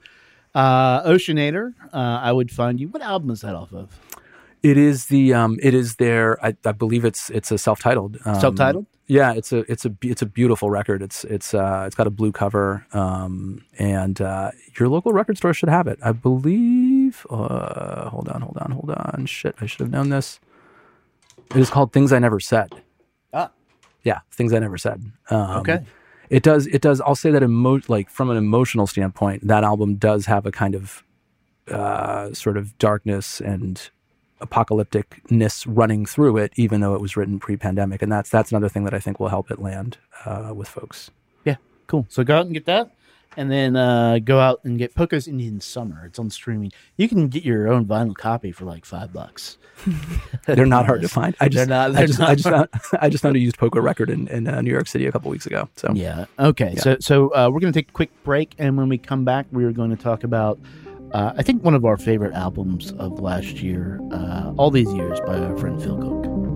[0.54, 2.88] uh, Oceanator, uh, I would find you.
[2.88, 4.00] What album is that off of?
[4.62, 8.16] It is the um it is their I, I believe it's it's a self titled
[8.24, 8.86] um, Self-titled?
[9.08, 11.02] Yeah, it's a it's a it's a beautiful record.
[11.02, 15.52] It's it's uh it's got a blue cover um and uh your local record store
[15.52, 15.98] should have it.
[16.02, 17.26] I believe.
[17.28, 19.26] Uh, hold on, hold on, hold on.
[19.26, 20.40] Shit, I should have known this.
[21.50, 22.82] It is called Things I Never Said.
[24.06, 24.10] Ah.
[24.10, 25.02] Yeah, Things I Never Said.
[25.30, 25.84] Um, Okay.
[26.28, 26.66] It does.
[26.66, 27.00] It does.
[27.00, 30.74] I'll say that emo- like from an emotional standpoint, that album does have a kind
[30.74, 31.04] of
[31.70, 33.88] uh, sort of darkness and
[34.40, 38.84] apocalypticness running through it, even though it was written pre-pandemic, and that's that's another thing
[38.84, 41.10] that I think will help it land uh, with folks.
[41.44, 41.56] Yeah.
[41.86, 42.06] Cool.
[42.08, 42.90] So go out and get that.
[43.36, 46.04] And then uh, go out and get Poco's Indian Summer.
[46.06, 46.72] It's on streaming.
[46.96, 49.58] You can get your own vinyl copy for like five bucks.
[50.46, 51.36] They're not hard to find.
[51.38, 52.68] I just, They're not- I just, not I just found,
[53.00, 55.30] I just found a used Poco record in, in uh, New York City a couple
[55.30, 55.68] weeks ago.
[55.76, 56.24] So Yeah.
[56.38, 56.72] Okay.
[56.76, 56.80] Yeah.
[56.80, 59.46] So so uh, we're going to take a quick break, and when we come back,
[59.52, 60.58] we are going to talk about
[61.12, 65.20] uh, I think one of our favorite albums of last year, uh, all these years,
[65.20, 66.55] by our friend Phil Cook.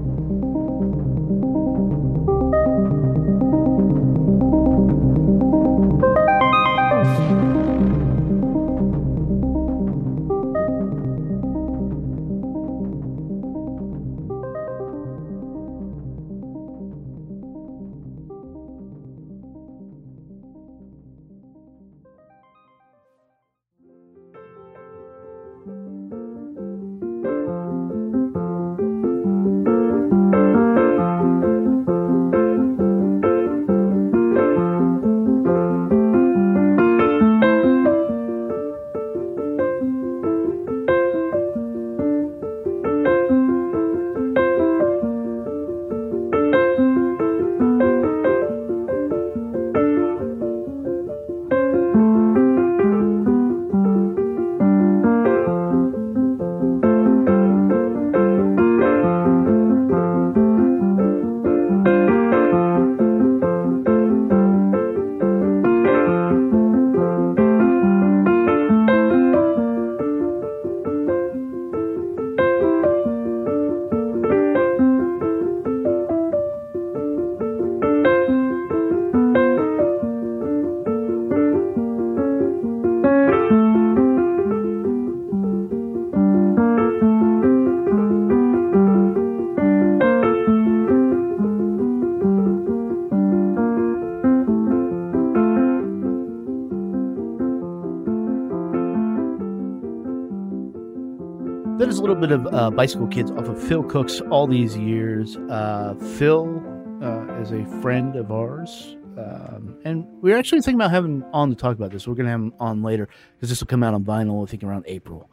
[101.81, 104.77] That is a little bit of uh, Bicycle Kids off of Phil Cook's All These
[104.77, 105.39] Years.
[105.39, 106.63] Uh, Phil
[107.03, 108.99] uh, is a friend of ours.
[109.17, 112.07] Um, and we are actually thinking about having on to talk about this.
[112.07, 114.51] We're going to have him on later because this will come out on vinyl, I
[114.51, 115.31] think, around April.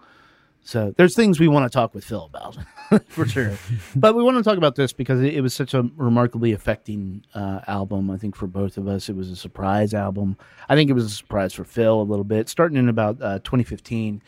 [0.61, 2.57] So there's things we want to talk with Phil about
[3.09, 3.57] for sure.
[3.97, 7.25] but we want to talk about this because it, it was such a remarkably affecting
[7.35, 8.09] uh, album.
[8.09, 10.37] I think for both of us, it was a surprise album.
[10.69, 12.47] I think it was a surprise for Phil a little bit.
[12.47, 14.21] Starting in about uh, 2015,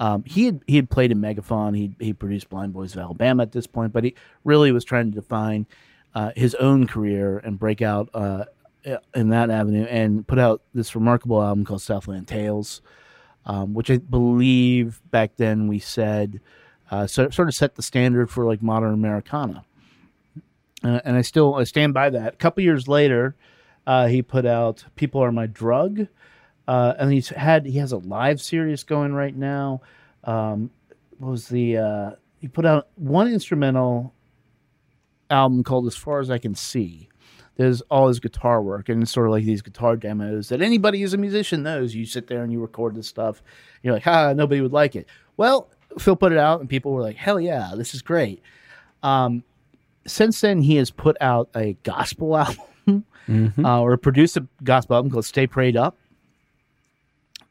[0.00, 1.76] um, he had he had played in Megafaun.
[1.76, 5.12] He he produced Blind Boys of Alabama at this point, but he really was trying
[5.12, 5.66] to define
[6.14, 8.46] uh, his own career and break out uh,
[9.14, 12.80] in that avenue, and put out this remarkable album called Southland Tales,
[13.44, 16.40] um, which I believe back then we said
[16.90, 19.64] uh, so, sort of set the standard for like modern Americana.
[20.82, 22.32] And I still I stand by that.
[22.32, 23.36] A couple years later,
[23.86, 26.06] uh, he put out "People Are My Drug,"
[26.68, 29.80] uh, and he's had he has a live series going right now.
[30.24, 30.70] Um,
[31.18, 34.14] what was the uh, he put out one instrumental
[35.30, 37.08] album called "As Far as I Can See."
[37.56, 41.00] There's all his guitar work, and it's sort of like these guitar demos that anybody
[41.00, 41.94] who's a musician knows.
[41.94, 43.42] You sit there and you record this stuff.
[43.82, 45.06] You're like, ah, nobody would like it.
[45.36, 45.68] Well,
[45.98, 48.42] Phil put it out, and people were like, hell yeah, this is great.
[49.02, 49.44] Um,
[50.06, 52.36] since then, he has put out a gospel
[52.88, 53.04] album
[53.64, 55.98] uh, or produced a gospel album called "Stay Prayed Up."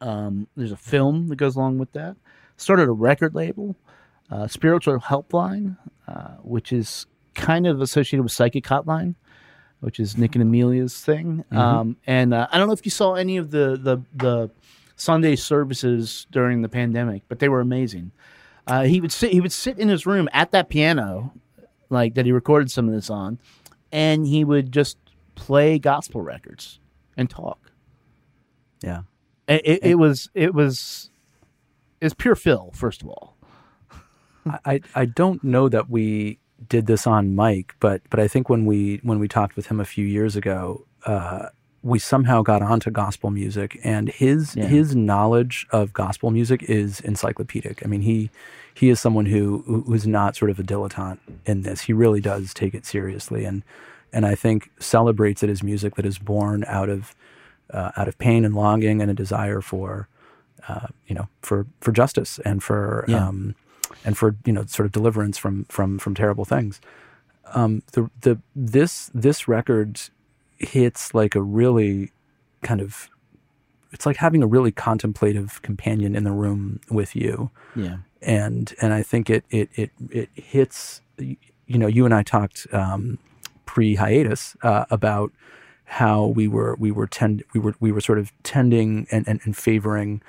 [0.01, 2.15] Um, there's a film that goes along with that.
[2.57, 3.75] Started a record label,
[4.31, 9.15] uh, Spiritual Helpline, uh, which is kind of associated with Psychic Hotline,
[9.79, 11.43] which is Nick and Amelia's thing.
[11.51, 14.49] Um, and uh, I don't know if you saw any of the the the
[14.95, 18.11] Sunday services during the pandemic, but they were amazing.
[18.67, 21.33] Uh, he would sit he would sit in his room at that piano,
[21.89, 23.39] like that he recorded some of this on,
[23.91, 24.97] and he would just
[25.35, 26.79] play gospel records
[27.15, 27.71] and talk.
[28.81, 29.03] Yeah.
[29.49, 31.09] It, it, it was it was
[31.99, 33.35] it's pure Phil, first of all.
[34.65, 38.65] I, I don't know that we did this on mic, but but I think when
[38.65, 41.47] we when we talked with him a few years ago, uh,
[41.81, 44.65] we somehow got onto gospel music, and his Yeah.
[44.67, 47.81] his knowledge of gospel music is encyclopedic.
[47.83, 48.29] I mean, he
[48.73, 51.81] he is someone who who- who's not sort of a dilettante in this.
[51.81, 53.63] He really does take it seriously, and
[54.13, 57.15] and I think celebrates it as music that is born out of
[57.73, 60.07] uh, out of pain and longing and a desire for
[60.67, 63.27] uh, you know for for justice and for Yeah.
[63.27, 63.55] um,
[64.05, 66.79] and for you know sort of deliverance from from from terrible things.
[67.53, 69.99] Um, the the this this record
[70.57, 72.11] hits like a really
[72.61, 73.09] kind of
[73.91, 77.97] it's like having a really contemplative companion in the room with you Yeah.
[78.21, 81.01] and and I think it it it it hits.
[81.17, 83.17] You know, you and I talked um,
[83.65, 85.31] pre hiatus uh, about
[85.89, 89.39] how we were we were tend we were we were sort of tending and and,
[89.43, 90.21] and favoring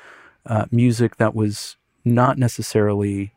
[0.47, 3.33] uh, music that was not necessarily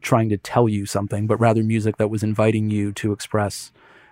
[0.00, 3.70] trying to tell you something, but rather music that was inviting you to express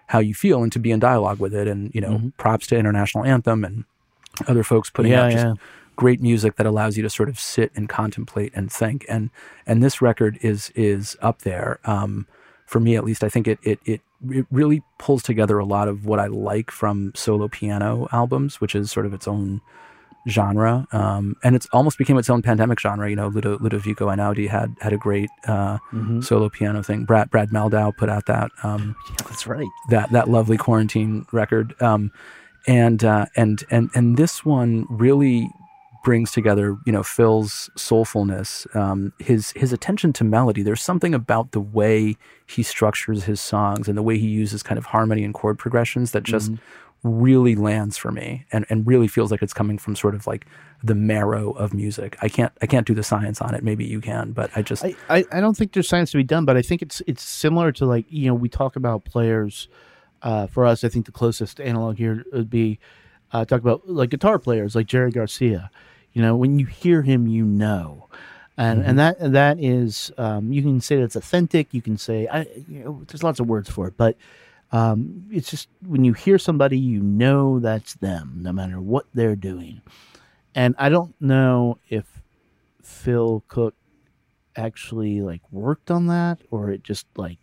[0.09, 1.67] how you feel and to be in dialogue with it.
[1.67, 3.85] And you know, props to International Anthem and
[4.47, 5.55] other folks putting Yeah, out just yeah.
[5.97, 9.07] great music that allows you to sort of sit and contemplate and think.
[9.09, 9.31] And
[9.67, 11.81] and this record is is up there.
[11.85, 12.27] Um,
[12.69, 14.01] for me at least, I think it it it
[14.31, 18.75] it really pulls together a lot of what I like from solo piano albums, which
[18.75, 19.61] is sort of its own
[20.29, 20.87] genre.
[20.93, 23.09] Um, and it's almost became its own pandemic genre.
[23.09, 25.79] You know, Ludo, Ludovico Einaudi had had a great uh,
[26.21, 27.05] solo piano thing.
[27.05, 29.69] Brad Brad Mehldau put out that um, Yeah, that's right.
[29.91, 31.75] that that lovely quarantine record.
[31.81, 32.13] Um,
[32.67, 35.49] and uh, and and and this one really
[36.05, 40.63] brings together, you know, Phil's soulfulness, um, his his attention to melody.
[40.63, 44.79] There's something about the way he structures his songs and the way he uses kind
[44.79, 46.53] of harmony and chord progressions that just
[47.03, 50.47] really lands for me and, and really feels like it's coming from sort of like
[50.83, 52.17] the marrow of music.
[52.23, 53.63] I can't I can't do the science on it.
[53.63, 56.25] Maybe you can, but I just I, I, I don't think there's science to be
[56.25, 59.69] done, but I think it's it's similar to like you know we talk about players.
[60.21, 62.81] Uh, for us, I think the closest analog here would be
[63.33, 65.71] uh, talk about like guitar players like Jerry Garcia.
[66.13, 68.09] You know, when you hear him, you know,
[68.57, 71.73] and and that that is um, you can say that's authentic.
[71.73, 74.17] You can say I you know there's lots of words for it, but
[74.73, 79.37] um, it's just when you hear somebody, you know that's them, no matter what they're
[79.37, 79.81] doing.
[80.55, 82.21] And I don't know if
[82.83, 83.75] Phil Cook
[84.57, 87.39] actually like worked on that or it just like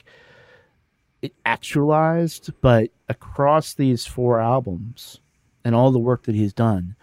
[1.22, 5.22] it actualized but across these four albums
[5.64, 6.96] and all the work that he's done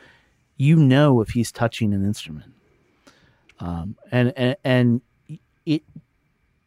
[0.62, 2.52] you know if he's touching an instrument
[3.60, 5.00] um, and, and and
[5.66, 5.82] it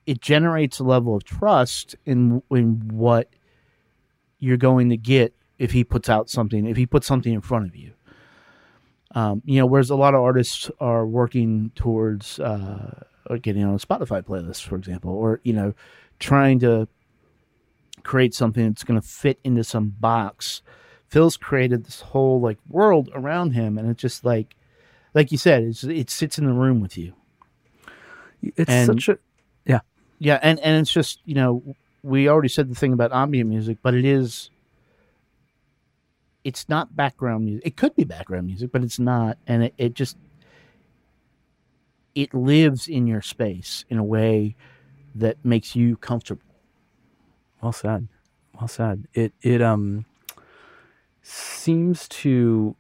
[0.06, 3.30] it generates a level of trust in in what
[4.40, 7.66] you're going to get if he puts out something if he puts something in front
[7.66, 7.94] of you
[9.16, 13.04] um, you know, whereas a lot of artists are working towards uh,
[13.42, 15.74] getting on a Spotify playlist, for example, or you know,
[16.20, 16.88] trying to
[18.04, 20.62] create something that's going to fit into some box.
[21.10, 24.56] Phil's created this whole like world around him, and it's just like,
[25.14, 27.14] like you said, it's, it sits in the room with you.
[28.42, 29.20] it's and- such a
[29.66, 29.80] yeah.
[30.20, 31.64] Yeah, and and it's just you know
[32.04, 34.50] we already said the thing about ambient music, but it is.
[36.44, 37.66] It's not background music.
[37.66, 40.16] It could be background music, but it's not, and it, it just
[42.14, 44.56] it lives in your space in a way
[45.16, 46.42] that makes you comfortable.
[47.62, 48.08] Well said.
[48.60, 49.08] Well said.
[49.14, 50.06] It it um
[51.26, 52.76] seems to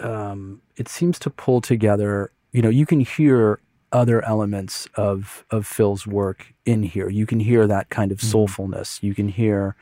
[0.00, 3.60] um it seems to pull together, you know, you can hear
[3.92, 7.08] other elements of of Phil's work in here.
[7.08, 9.02] You can hear that kind of soulfulness.
[9.02, 9.76] You can hear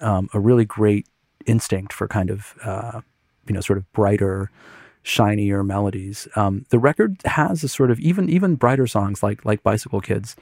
[0.00, 1.06] um, a really great
[1.46, 3.00] instinct for kind of uh,
[3.48, 4.50] you know sort of brighter
[5.02, 6.28] shinier melodies.
[6.36, 10.36] Um, the record has a sort of even even brighter songs like like bicycle kids.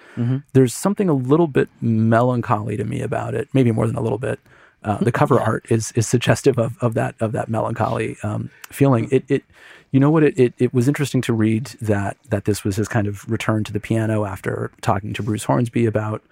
[0.53, 4.19] There's something a little bit melancholy to me about it maybe more than a little
[4.19, 4.41] bit
[4.85, 9.09] uh, the cover art is is suggestive of, of that of that melancholy um, feeling
[9.11, 9.45] it it
[9.93, 12.89] you know what it, it it was interesting to read that that this was his
[12.89, 16.23] kind of return to the piano after talking to Bruce Hornsby about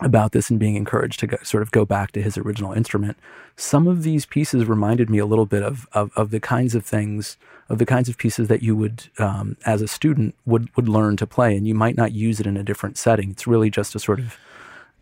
[0.00, 3.16] about this and being encouraged to go, sort of go back to his original instrument.
[3.56, 6.84] Some of these pieces reminded me a little bit of of, of the kinds of
[6.84, 7.36] things
[7.68, 11.16] of the kinds of pieces that you would, um, as a student, would would learn
[11.18, 13.30] to play, and you might not use it in a different setting.
[13.30, 14.38] It's really just a sort of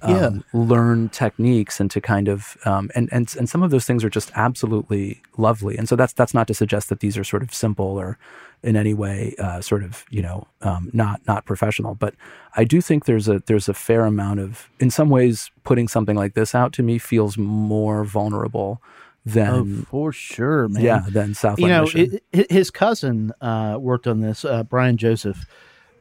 [0.06, 0.26] Yeah.
[0.26, 4.02] um, learn techniques and to kind of um, and and and some of those things
[4.04, 5.76] are just absolutely lovely.
[5.78, 8.18] And so that's that's not to suggest that these are sort of simple or
[8.62, 11.94] in any way uh, sort of you know um, not not professional.
[11.94, 12.14] But
[12.56, 16.16] I do think there's a there's a fair amount of in some ways putting something
[16.16, 18.80] like this out to me feels more vulnerable
[19.24, 20.82] than Oh, for sure, man.
[20.82, 21.60] yeah than Southland
[21.94, 25.46] you know, it, his cousin uh, worked on this, uh, Brian Joseph,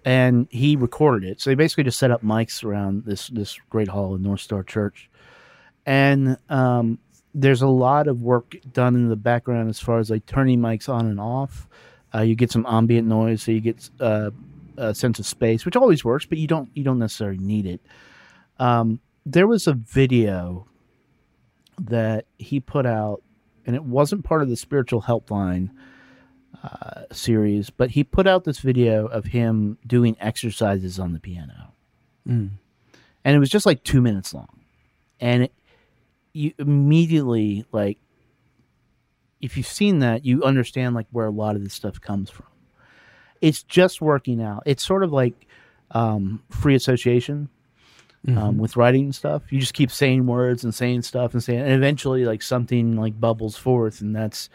[0.05, 1.41] and he recorded it.
[1.41, 4.63] So they basically just set up mics around this this great hall in North Star
[4.63, 5.09] Church,
[5.85, 6.99] and um,
[7.33, 10.89] there's a lot of work done in the background as far as like turning mics
[10.89, 11.67] on and off.
[12.13, 14.31] Uh, you get some ambient noise, so you get uh,
[14.77, 17.81] a sense of space, which always works, but you don't you don't necessarily need it.
[18.59, 20.67] Um, there was a video
[21.79, 23.21] that he put out,
[23.65, 25.69] and it wasn't part of the spiritual helpline
[26.63, 31.73] uh, series, but he put out this video of him doing exercises on the piano,
[32.27, 32.51] Mm.
[33.25, 34.59] and it was just like two minutes long,
[35.19, 35.53] and it,
[36.33, 37.97] you immediately like,
[39.41, 42.45] if you've seen that, you understand like where a lot of this stuff comes from.
[43.41, 44.61] It's just working out.
[44.67, 45.33] It's sort of like
[45.89, 47.49] um, free association
[48.27, 49.51] um, with writing and stuff.
[49.51, 53.19] You just keep saying words and saying stuff and saying, and eventually, like something like
[53.19, 54.47] bubbles forth, and that's,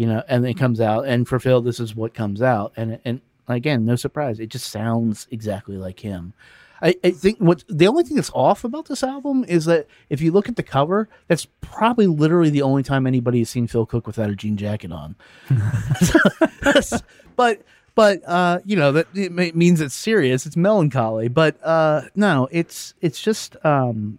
[0.00, 1.06] you know, and it comes out.
[1.06, 4.70] And for Phil, this is what comes out, and and again, no surprise, it just
[4.70, 6.32] sounds exactly like him.
[6.80, 10.22] I, I think what the only thing that's off about this album is that if
[10.22, 13.84] you look at the cover, that's probably literally the only time anybody has seen Phil
[13.84, 15.16] Cook without a jean jacket on.
[17.36, 17.60] but
[17.94, 20.46] but uh, you know that it means it's serious.
[20.46, 24.18] It's melancholy, but uh, no, it's it's just um,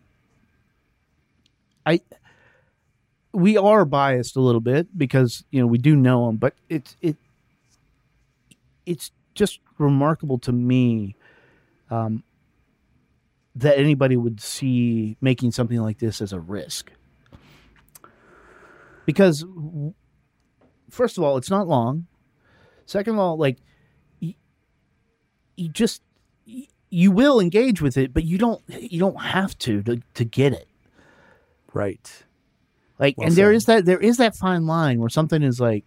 [1.87, 2.01] I
[3.33, 6.95] we are biased a little bit because you know we do know him, but it's
[7.01, 7.17] it
[8.85, 11.15] it's just remarkable to me
[11.89, 12.23] um,
[13.55, 16.91] that anybody would see making something like this as a risk.
[19.05, 19.45] Because
[20.89, 22.07] first of all it's not long.
[22.85, 23.57] Second of all like
[24.19, 24.33] you,
[25.55, 26.01] you just
[26.89, 30.53] you will engage with it but you don't you don't have to to, to get
[30.53, 30.67] it.
[31.73, 32.23] Right.
[33.01, 35.83] Like Well and there is that there is that fine line where something is like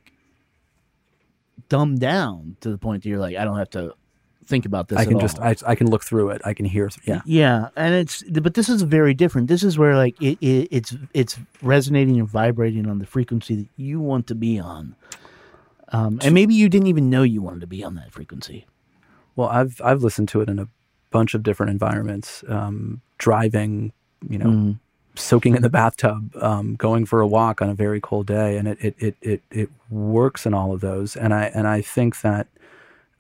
[1.71, 3.95] dumbed down to the point that you're like i don't have to
[4.47, 6.43] think about this I can just I, I can look through it.
[6.45, 6.91] I can hear.
[7.05, 7.23] Yeah.
[7.25, 9.49] Yeah, and it's but this is very different.
[9.49, 13.69] This is where like it, it it's it's resonating and vibrating on the frequency that
[13.77, 14.97] you want to be on.
[15.89, 18.67] Um, and maybe you didn't even know you wanted to be on that frequency.
[19.37, 20.69] Well, I've I've listened to it in a
[21.11, 22.45] bunch of different environments.
[22.49, 23.93] Um, driving,
[24.29, 24.79] you know, Mm.
[25.17, 28.69] Soaking in the bathtub, um, going for a walk on a very cold day, and
[28.69, 31.17] it it, it it it works in all of those.
[31.17, 32.49] And I and I think that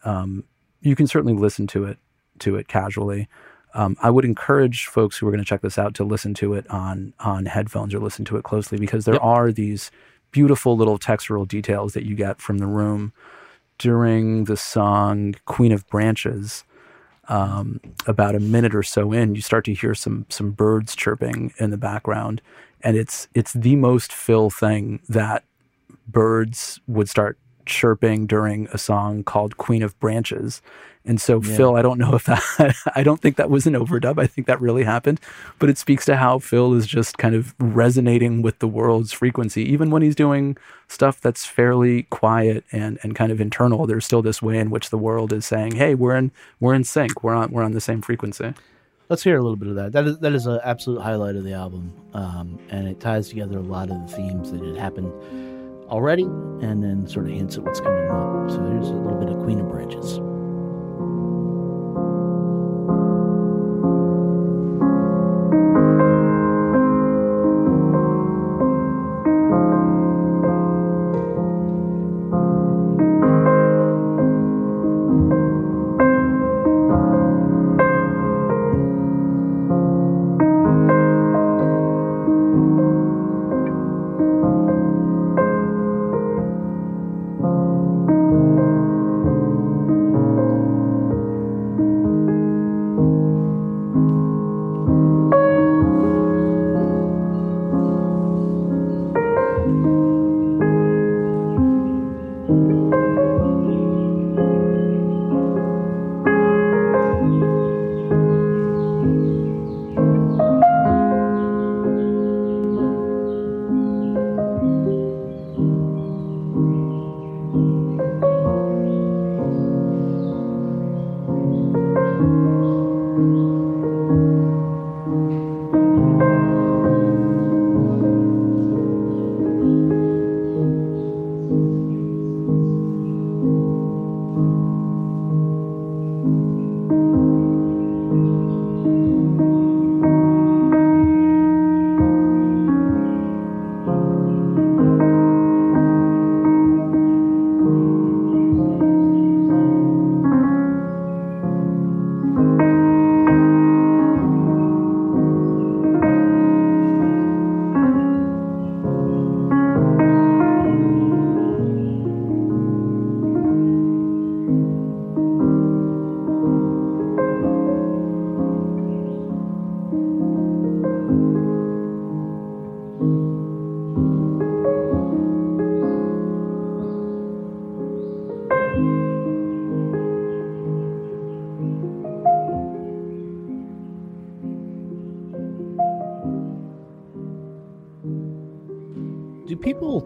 [0.04, 0.44] um,
[0.82, 1.98] you can certainly listen to it
[2.40, 3.28] to it casually.
[3.74, 6.54] Um, I would encourage folks who are going to check this out to listen to
[6.54, 9.22] it on on headphones or listen to it closely because there Yep.
[9.24, 9.90] are these
[10.30, 13.12] beautiful little textural details that you get from the room
[13.78, 16.64] during the song "Queen of Branches."
[17.28, 21.54] Um, about a minute or so in, you start to hear some some birds chirping
[21.58, 22.42] in the background,
[22.82, 25.44] and it's it's the most Phil thing that
[26.06, 30.62] birds would start chirping during a song called Queen of Branches.
[31.06, 34.18] And so, Phil, I don't know if that, I don't think that was an overdub.
[34.18, 35.20] I think that really happened.
[35.58, 39.62] But it speaks to how Phil is just kind of resonating with the world's frequency.
[39.70, 40.56] Even when he's doing
[40.88, 44.88] stuff that's fairly quiet and, and kind of internal, there's still this way in which
[44.88, 47.22] the world is saying, hey, we're in, we're in sync.
[47.22, 48.54] We're on, we're on the same frequency.
[49.10, 49.92] Let's hear a little bit of that.
[49.92, 53.58] That is that is an absolute highlight of the album, um, and it ties together
[53.58, 55.12] a lot of the themes that had happened
[55.94, 58.50] already, and then sort of hints at what's coming up.
[58.50, 60.18] So here's a little bit of Queen of Branches.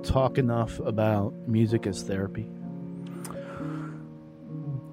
[0.02, 2.48] Talk enough about music as therapy?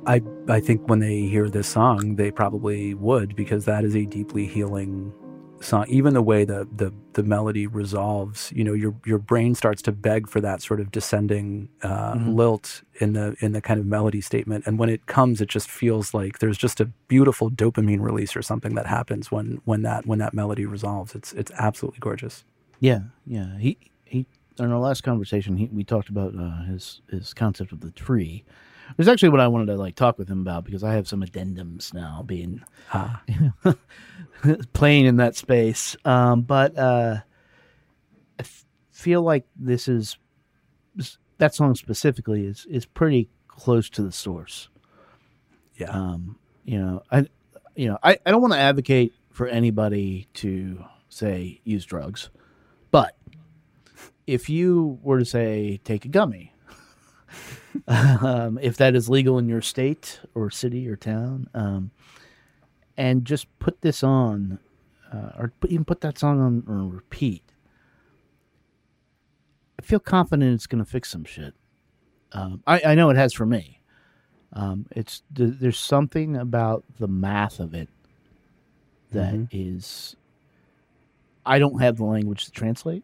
[0.08, 4.06] I I think when they hear this song, they probably would because that is a
[4.06, 5.14] deeply healing
[5.62, 9.82] song, even the way the the the melody resolves, you know, your your brain starts
[9.84, 12.34] to beg for that sort of descending uh, Mm-hmm.
[12.36, 15.70] lilt in the in the kind of melody statement, and when it comes, it just
[15.72, 20.06] feels like there's just a beautiful dopamine release or something that happens when when that
[20.06, 21.16] when that melody resolves.
[21.16, 22.44] It's it's absolutely gorgeous.
[22.80, 23.58] Yeah, yeah.
[23.58, 23.92] He he.
[24.60, 28.44] In our last conversation, he, we talked about uh, his his concept of the tree.
[28.90, 31.08] It was actually what I wanted to like talk with him about because I have
[31.08, 32.62] some addendums now being
[32.94, 33.22] Ah.
[34.74, 35.96] playing in that space.
[36.06, 37.18] Um, but uh,
[38.40, 40.18] I f- feel like this is
[41.38, 44.70] that song specifically is is pretty close to the source.
[45.78, 47.26] Yeah, Um, you know, I
[47.76, 52.30] you know I, I don't want to advocate for anybody to say use drugs,
[52.92, 53.18] but
[54.28, 56.54] if you were to say take a gummy,
[57.88, 61.92] um, if that is legal in your state or city or town, um,
[62.98, 64.60] and just put this on,
[65.14, 67.44] uh, or put, even put that song on, on repeat,
[69.80, 71.54] I feel confident it's going to fix some shit.
[72.32, 73.82] Um, I, I know it has for me.
[74.54, 77.90] Um, it's there's something about the math of it
[79.12, 80.16] that is.
[81.46, 83.04] I don't have the language to translate.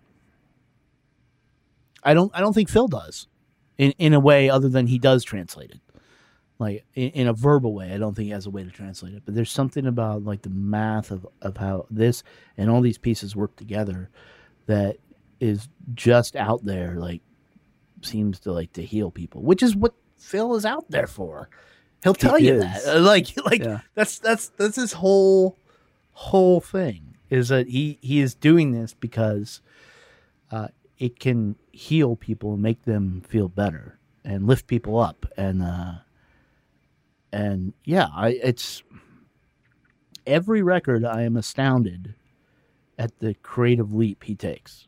[2.04, 2.32] I don't.
[2.36, 3.28] I don't think Phil does,
[3.78, 5.82] in in a way other than he does translate it,
[6.60, 7.93] like in, in a verbal way.
[7.93, 9.24] I don't think he has a way to translate it.
[9.26, 12.24] But there's something about like the math of of how this
[12.58, 14.10] and all these pieces work together,
[14.68, 14.97] that
[15.39, 16.95] is just out there.
[16.95, 17.22] Like
[18.02, 21.49] seems to like to heal people, which is what Phil is out there for.
[22.04, 22.84] He'll tell you is.
[22.86, 23.02] that.
[23.02, 23.82] Like like Yeah.
[23.93, 25.58] that's that's that's his whole
[26.14, 29.62] whole thing is that he he is doing this because
[30.52, 35.63] uh, it can heal people and make them feel better and lift people up and
[35.63, 35.93] uh,
[37.32, 38.84] and yeah, I it's
[40.28, 42.15] every record I am astounded
[42.97, 44.88] at the creative leap he takes.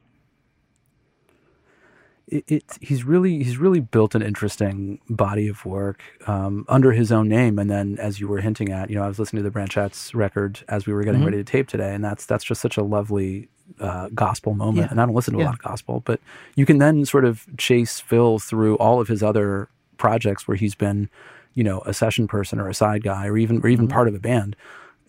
[2.28, 7.12] It, it he's really he's really built an interesting body of work um, under his
[7.12, 9.50] own name and then as you were hinting at you know i was listening to
[9.50, 11.26] the branchettes record as we were getting Mhm.
[11.26, 13.50] ready to tape today and that's that's just such a lovely
[13.80, 14.92] uh, gospel moment Yeah.
[14.92, 15.46] and i don't listen to Yeah.
[15.46, 16.20] a lot of gospel but
[16.56, 19.68] you can then sort of chase phil through all of his other
[19.98, 21.10] projects where he's been
[21.54, 24.16] you know a session person or a side guy or even or even part of
[24.16, 24.56] a band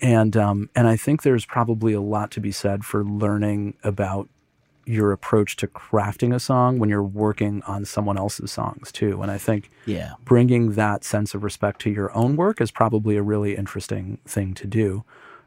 [0.03, 4.29] and um, and i think there's probably a lot to be said for learning about
[4.87, 9.23] your approach to crafting a song when you're working on someone else's songs too.
[9.23, 10.13] And I think Yeah.
[10.25, 14.55] bringing that sense of respect to your own work is probably a really interesting thing
[14.55, 15.05] to do,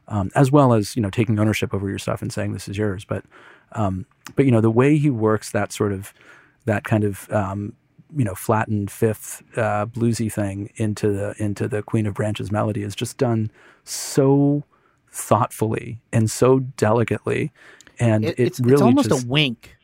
[0.08, 2.78] um, as well as you know taking ownership over your stuff and saying this is
[2.78, 3.04] yours.
[3.04, 3.24] But
[3.72, 6.12] um, but you know the way he works that sort of
[6.64, 7.74] that kind of um,
[8.16, 12.82] you know flattened fifth uh, bluesy thing into the into the Queen of Branches melody
[12.82, 13.50] is just done
[13.84, 14.64] so
[15.10, 17.52] thoughtfully and so delicately.
[18.00, 19.76] And It, it, it's, really it's almost just, a wink.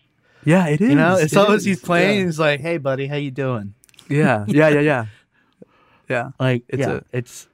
[0.45, 0.89] yeah, it is.
[0.91, 1.65] You know, it's It is.
[1.65, 2.21] he's playing.
[2.21, 2.25] Yeah.
[2.27, 3.75] He's like, "Hey, buddy, how you doing?"
[4.09, 5.07] Yeah, yeah, yeah, yeah.
[6.09, 6.31] Yeah.
[6.39, 7.49] Like, It's yeah, a- it's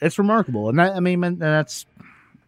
[0.00, 1.86] it's remarkable, and that I mean, and that's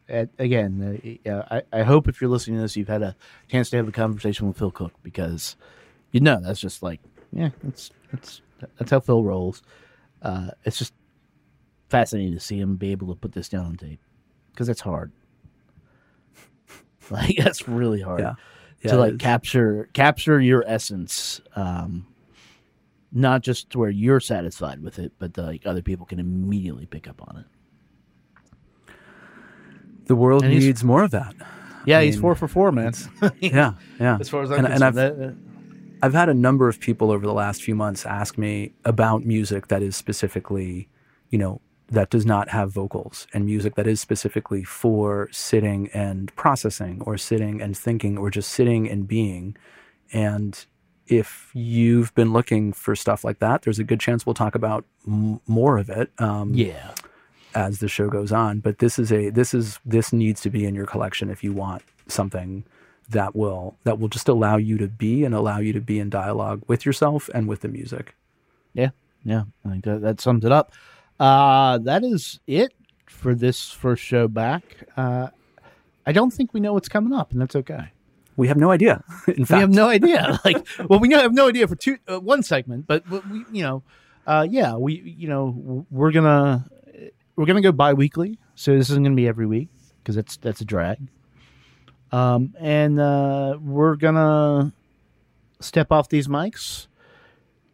[0.08, 3.16] again, uh, yeah, I, I hope if you're listening to this, you've had a
[3.48, 5.56] chance to have a conversation with Phil Cook because
[6.12, 7.00] you know that's just like,
[7.32, 8.40] yeah, that's that's
[8.78, 9.62] that's how Phil rolls.
[10.22, 10.94] Uh, it's just
[11.90, 14.00] fascinating to see him be able to put this down on tape
[14.52, 15.12] because it's hard.
[17.10, 18.34] Like that's really hard Yeah.
[18.82, 22.06] Yeah, to like capture capture your essence um
[23.12, 27.08] not just to where you're satisfied with it but like other people can immediately pick
[27.08, 28.92] up on it
[30.06, 31.34] the world And needs more of that.
[31.86, 32.92] yeah I he's mean, four for four man
[33.40, 34.18] Yeah, yeah.
[34.20, 35.42] as far as i'm and, and I've concerned
[36.02, 39.68] I've had a number of people over the last few months ask me about music
[39.68, 40.88] that is specifically,
[41.30, 46.34] you know, that does not have vocals and music that is specifically for sitting and
[46.34, 49.56] processing or sitting and thinking or just sitting and being.
[50.12, 50.64] And
[51.06, 54.84] if you've been looking for stuff like that, there's a good chance we'll talk about
[55.06, 56.10] m- more of it.
[56.18, 56.92] Um, yeah
[57.54, 58.60] as the show goes on.
[58.60, 61.54] But this is a this is this needs to be in your collection if you
[61.54, 62.64] want something
[63.08, 66.10] that will that will just allow you to be and allow you to be in
[66.10, 68.14] dialogue with yourself and with the music.
[68.74, 68.90] yeah
[69.24, 70.72] yeah i think that, that sums it up
[71.20, 72.72] uh that is it
[73.06, 74.62] for this first show back
[74.96, 75.28] uh
[76.04, 77.92] i don't think we know what's coming up and that's okay
[78.36, 79.02] We have no idea.
[79.28, 80.38] In fact, we have no idea.
[80.44, 80.60] Like,
[80.90, 83.82] well, we have no idea for two uh, one segment, but but we, you know,
[84.26, 86.68] uh, yeah, we you know we're gonna
[87.34, 89.70] we're gonna go bi-weekly, so this isn't gonna be every week
[90.02, 90.98] because that's that's a drag.
[92.12, 94.74] Um, and uh, we're gonna
[95.60, 96.88] step off these mics.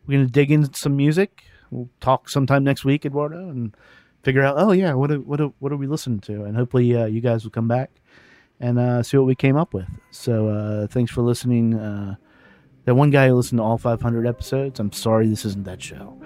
[0.06, 1.42] We're gonna dig into some music.
[1.72, 3.74] We'll talk sometime next week, Eduardo, and
[4.22, 4.56] figure out.
[4.58, 6.44] Oh yeah, what are, what what are we listening to?
[6.44, 7.90] And hopefully, uh, you guys will come back
[8.60, 9.88] and uh, see what we came up with.
[10.10, 11.74] So uh, thanks for listening.
[11.74, 12.16] Uh,
[12.84, 14.80] that one guy who listened to all 500 episodes.
[14.80, 16.20] I'm sorry this isn't that show.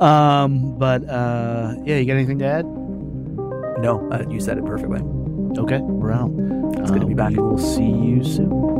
[0.04, 2.66] um, but uh, yeah, you got anything to add?
[3.82, 5.00] No, uh, you said it perfectly.
[5.58, 6.30] Okay, we're out.
[6.80, 7.32] It's good to be back.
[7.32, 8.73] We will see you soon.